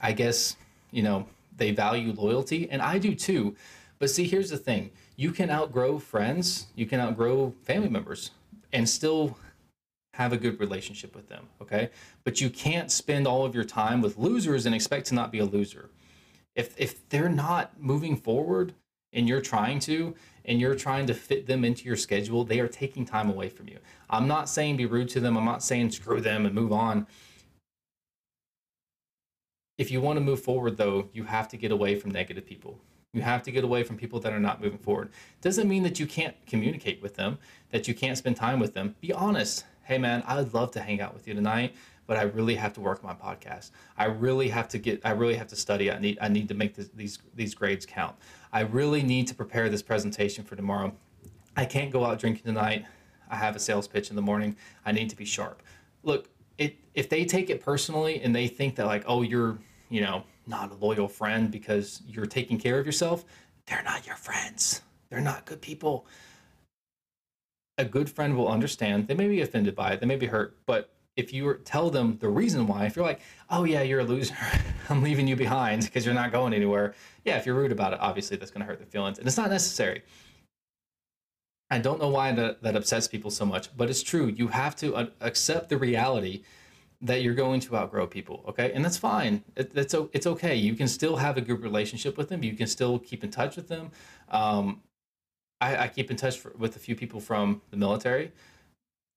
[0.00, 0.56] I guess,
[0.90, 1.26] you know,
[1.56, 3.54] they value loyalty, and I do too.
[3.98, 8.30] But see, here's the thing you can outgrow friends, you can outgrow family members,
[8.72, 9.36] and still
[10.14, 11.46] have a good relationship with them.
[11.62, 11.90] Okay.
[12.24, 15.38] But you can't spend all of your time with losers and expect to not be
[15.38, 15.90] a loser.
[16.56, 18.74] If, if they're not moving forward
[19.12, 22.66] and you're trying to, and you're trying to fit them into your schedule, they are
[22.66, 23.78] taking time away from you.
[24.08, 25.36] I'm not saying be rude to them.
[25.36, 27.06] I'm not saying screw them and move on.
[29.76, 32.80] If you want to move forward, though, you have to get away from negative people.
[33.14, 35.10] You have to get away from people that are not moving forward.
[35.40, 37.38] Doesn't mean that you can't communicate with them,
[37.70, 38.96] that you can't spend time with them.
[39.00, 39.64] Be honest.
[39.84, 41.74] Hey, man, I'd love to hang out with you tonight,
[42.06, 43.70] but I really have to work my podcast.
[43.96, 45.00] I really have to get.
[45.06, 45.90] I really have to study.
[45.90, 46.18] I need.
[46.20, 48.14] I need to make this, these these grades count.
[48.52, 50.92] I really need to prepare this presentation for tomorrow.
[51.56, 52.84] I can't go out drinking tonight.
[53.30, 54.54] I have a sales pitch in the morning.
[54.84, 55.62] I need to be sharp.
[56.02, 56.28] Look,
[56.58, 60.24] it if they take it personally and they think that like, oh, you're, you know,
[60.48, 63.24] not a loyal friend because you're taking care of yourself,
[63.66, 64.82] they're not your friends.
[65.10, 66.06] They're not good people.
[67.76, 69.06] A good friend will understand.
[69.06, 72.16] They may be offended by it, they may be hurt, but if you tell them
[72.20, 73.20] the reason why, if you're like,
[73.50, 74.36] oh yeah, you're a loser,
[74.88, 76.94] I'm leaving you behind because you're not going anywhere.
[77.24, 79.36] Yeah, if you're rude about it, obviously that's going to hurt their feelings, and it's
[79.36, 80.02] not necessary.
[81.70, 84.32] I don't know why that, that upsets people so much, but it's true.
[84.34, 86.44] You have to uh, accept the reality
[87.00, 88.72] that you're going to outgrow people okay?
[88.72, 89.44] And that's fine.
[89.56, 90.56] It, it's, it's okay.
[90.56, 92.42] You can still have a good relationship with them.
[92.42, 93.90] You can still keep in touch with them.
[94.30, 94.82] Um,
[95.60, 98.32] I, I, keep in touch for, with a few people from the military.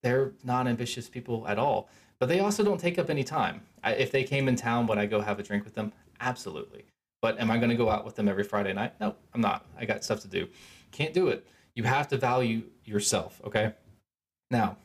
[0.04, 1.90] They're not ambitious people at all
[2.22, 3.62] but they also don't take up any time.
[3.84, 5.92] I, if they came in town would i go have a drink with them?
[6.20, 6.86] Absolutely.
[7.20, 8.94] But am i going to go out with them every friday night?
[9.02, 9.66] No i'm not.
[9.78, 10.48] I got stuff to do.
[10.92, 11.48] Can't do it.
[11.74, 13.74] You have to value yourself okay?
[14.52, 14.78] Now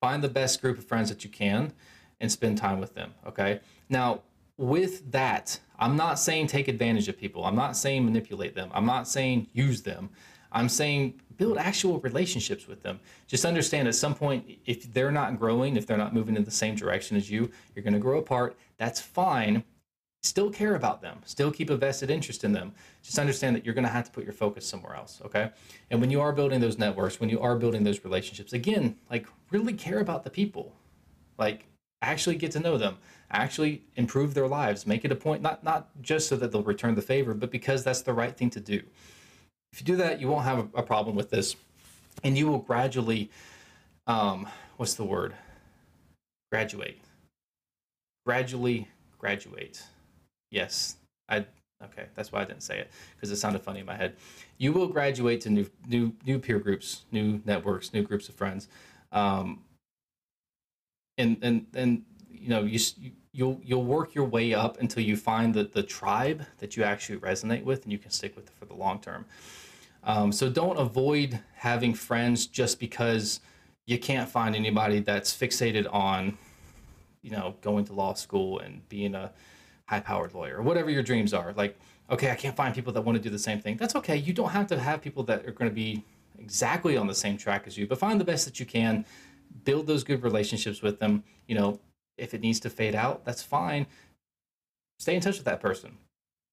[0.00, 1.72] find the best group of friends that you can
[2.20, 3.14] and spend time with them.
[3.26, 3.60] Okay.
[3.88, 4.22] Now,
[4.56, 7.44] with that, I'm not saying take advantage of people.
[7.44, 8.70] I'm not saying manipulate them.
[8.72, 10.10] I'm not saying use them.
[10.52, 12.98] I'm saying build actual relationships with them.
[13.26, 16.50] Just understand at some point, if they're not growing, if they're not moving in the
[16.50, 18.56] same direction as you, you're going to grow apart.
[18.78, 19.64] That's fine
[20.26, 22.72] still care about them, still keep a vested interest in them.
[23.02, 25.50] Just understand that you're going to have to put your focus somewhere else, okay?
[25.90, 29.26] And when you are building those networks, when you are building those relationships, again, like
[29.50, 30.72] really care about the people.
[31.38, 31.66] Like
[32.02, 32.98] actually get to know them,
[33.30, 36.94] actually improve their lives, make it a point, not, not just so that they'll return
[36.94, 38.82] the favor, but because that's the right thing to do.
[39.72, 41.56] If you do that, you won't have a, problem with this.
[42.24, 43.30] And you will gradually,
[44.06, 45.34] um, what's the word?
[46.50, 46.98] Graduate.
[48.24, 49.82] Gradually graduate.
[50.50, 50.96] Yes,
[51.28, 51.46] I
[51.84, 52.06] okay.
[52.14, 54.16] That's why I didn't say it because it sounded funny in my head.
[54.58, 58.68] You will graduate to new new new peer groups, new networks, new groups of friends,
[59.12, 59.62] um,
[61.18, 62.78] and and and you know you
[63.32, 67.18] you'll you'll work your way up until you find the the tribe that you actually
[67.18, 69.24] resonate with and you can stick with it for the long term.
[70.04, 73.40] Um, so don't avoid having friends just because
[73.86, 76.38] you can't find anybody that's fixated on
[77.22, 79.32] you know going to law school and being a
[79.88, 81.78] high powered lawyer or whatever your dreams are like
[82.10, 83.76] okay i can't find people that want to do the same thing.
[83.76, 84.16] That's okay.
[84.16, 86.04] You don't have to have people that are going to be
[86.38, 89.04] exactly on the same track as you but find the best that you can.
[89.64, 91.24] Build those good relationships with them.
[91.46, 91.80] You know
[92.18, 93.86] if it needs to fade out that's fine.
[94.98, 95.98] Stay in touch with that person.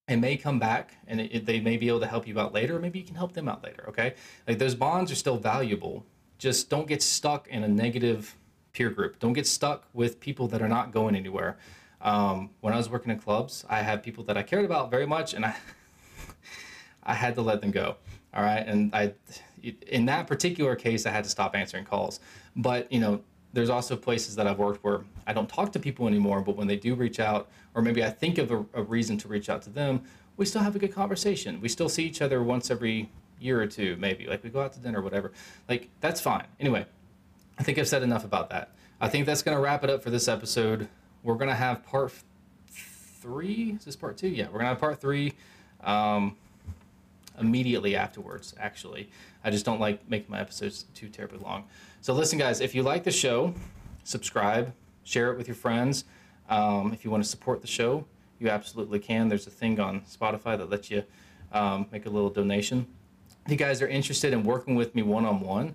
[0.06, 2.52] It may come back and it, it, they may be able to help you out
[2.52, 4.14] later maybe you can help them out later okay?
[4.46, 6.04] Like those bonds are still valuable.
[6.38, 8.36] Just don't get stuck in a negative
[8.72, 9.18] peer group.
[9.18, 11.56] Don't get stuck with people that are not going anywhere.
[12.04, 15.06] Um, when I was working in clubs, I had people that I cared about very
[15.06, 15.56] much, and I
[17.02, 17.96] I had to let them go.
[18.32, 19.14] All right, and I
[19.88, 22.20] in that particular case, I had to stop answering calls.
[22.54, 23.22] But you know,
[23.54, 26.66] there's also places that I've worked where I don't talk to people anymore, but when
[26.66, 29.62] they do reach out, or maybe I think of a, a reason to reach out
[29.62, 30.02] to them,
[30.36, 31.60] we still have a good conversation.
[31.60, 34.26] We still see each other once every year or two, maybe.
[34.26, 35.32] Like we go out to dinner, whatever.
[35.68, 36.46] Like that's fine.
[36.60, 36.84] Anyway,
[37.58, 38.72] I think I've said enough about that.
[39.00, 40.88] I think that's going to wrap it up for this episode.
[41.24, 42.12] We're to have part
[42.68, 43.74] three.
[43.78, 44.28] Is this part two?
[44.28, 45.32] Yeah, we're to have part three
[45.82, 46.36] um,
[47.40, 49.08] immediately afterwards, actually.
[49.42, 51.64] I just don't like making my episodes too terribly long.
[52.02, 53.54] So, listen, guys, if you like the show,
[54.04, 56.04] subscribe, share it with your friends.
[56.50, 58.04] Um, if you want to support the show,
[58.38, 59.30] you absolutely can.
[59.30, 61.04] There's a thing on Spotify that lets you
[61.52, 62.86] um, make a little donation.
[63.46, 65.74] If you guys are interested in working with me one on one,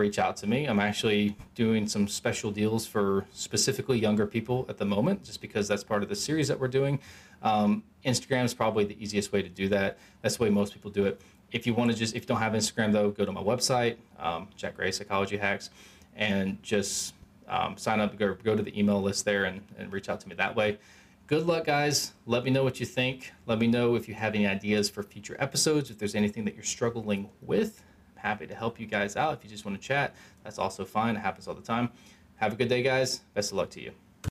[0.00, 0.66] reach out to me.
[0.66, 5.68] I'm actually doing some special deals for specifically younger people at the moment, just because
[5.68, 6.98] that's part of the series that we're doing.
[7.42, 9.98] Um, Instagram is probably the easiest way to do that.
[10.22, 11.20] That's the way most people do it.
[11.52, 13.96] If you want to just, if you don't have Instagram though, go to my website,
[14.18, 15.70] um, Jack Gray Psychology Hacks,
[16.16, 17.14] and just
[17.48, 20.28] um, sign up, go, go to the email list there and, and reach out to
[20.28, 20.78] me that way.
[21.26, 22.12] Good luck, guys.
[22.26, 23.32] Let me know what you think.
[23.46, 26.54] Let me know if you have any ideas for future episodes, if there's anything that
[26.54, 27.84] you're struggling with
[28.22, 29.34] happy to help you guys out.
[29.34, 30.14] If you just want to chat,
[30.44, 31.16] that's also fine.
[31.16, 31.90] It happens all the time.
[32.36, 33.20] Have a good day, guys.
[33.34, 33.92] Best of luck to you.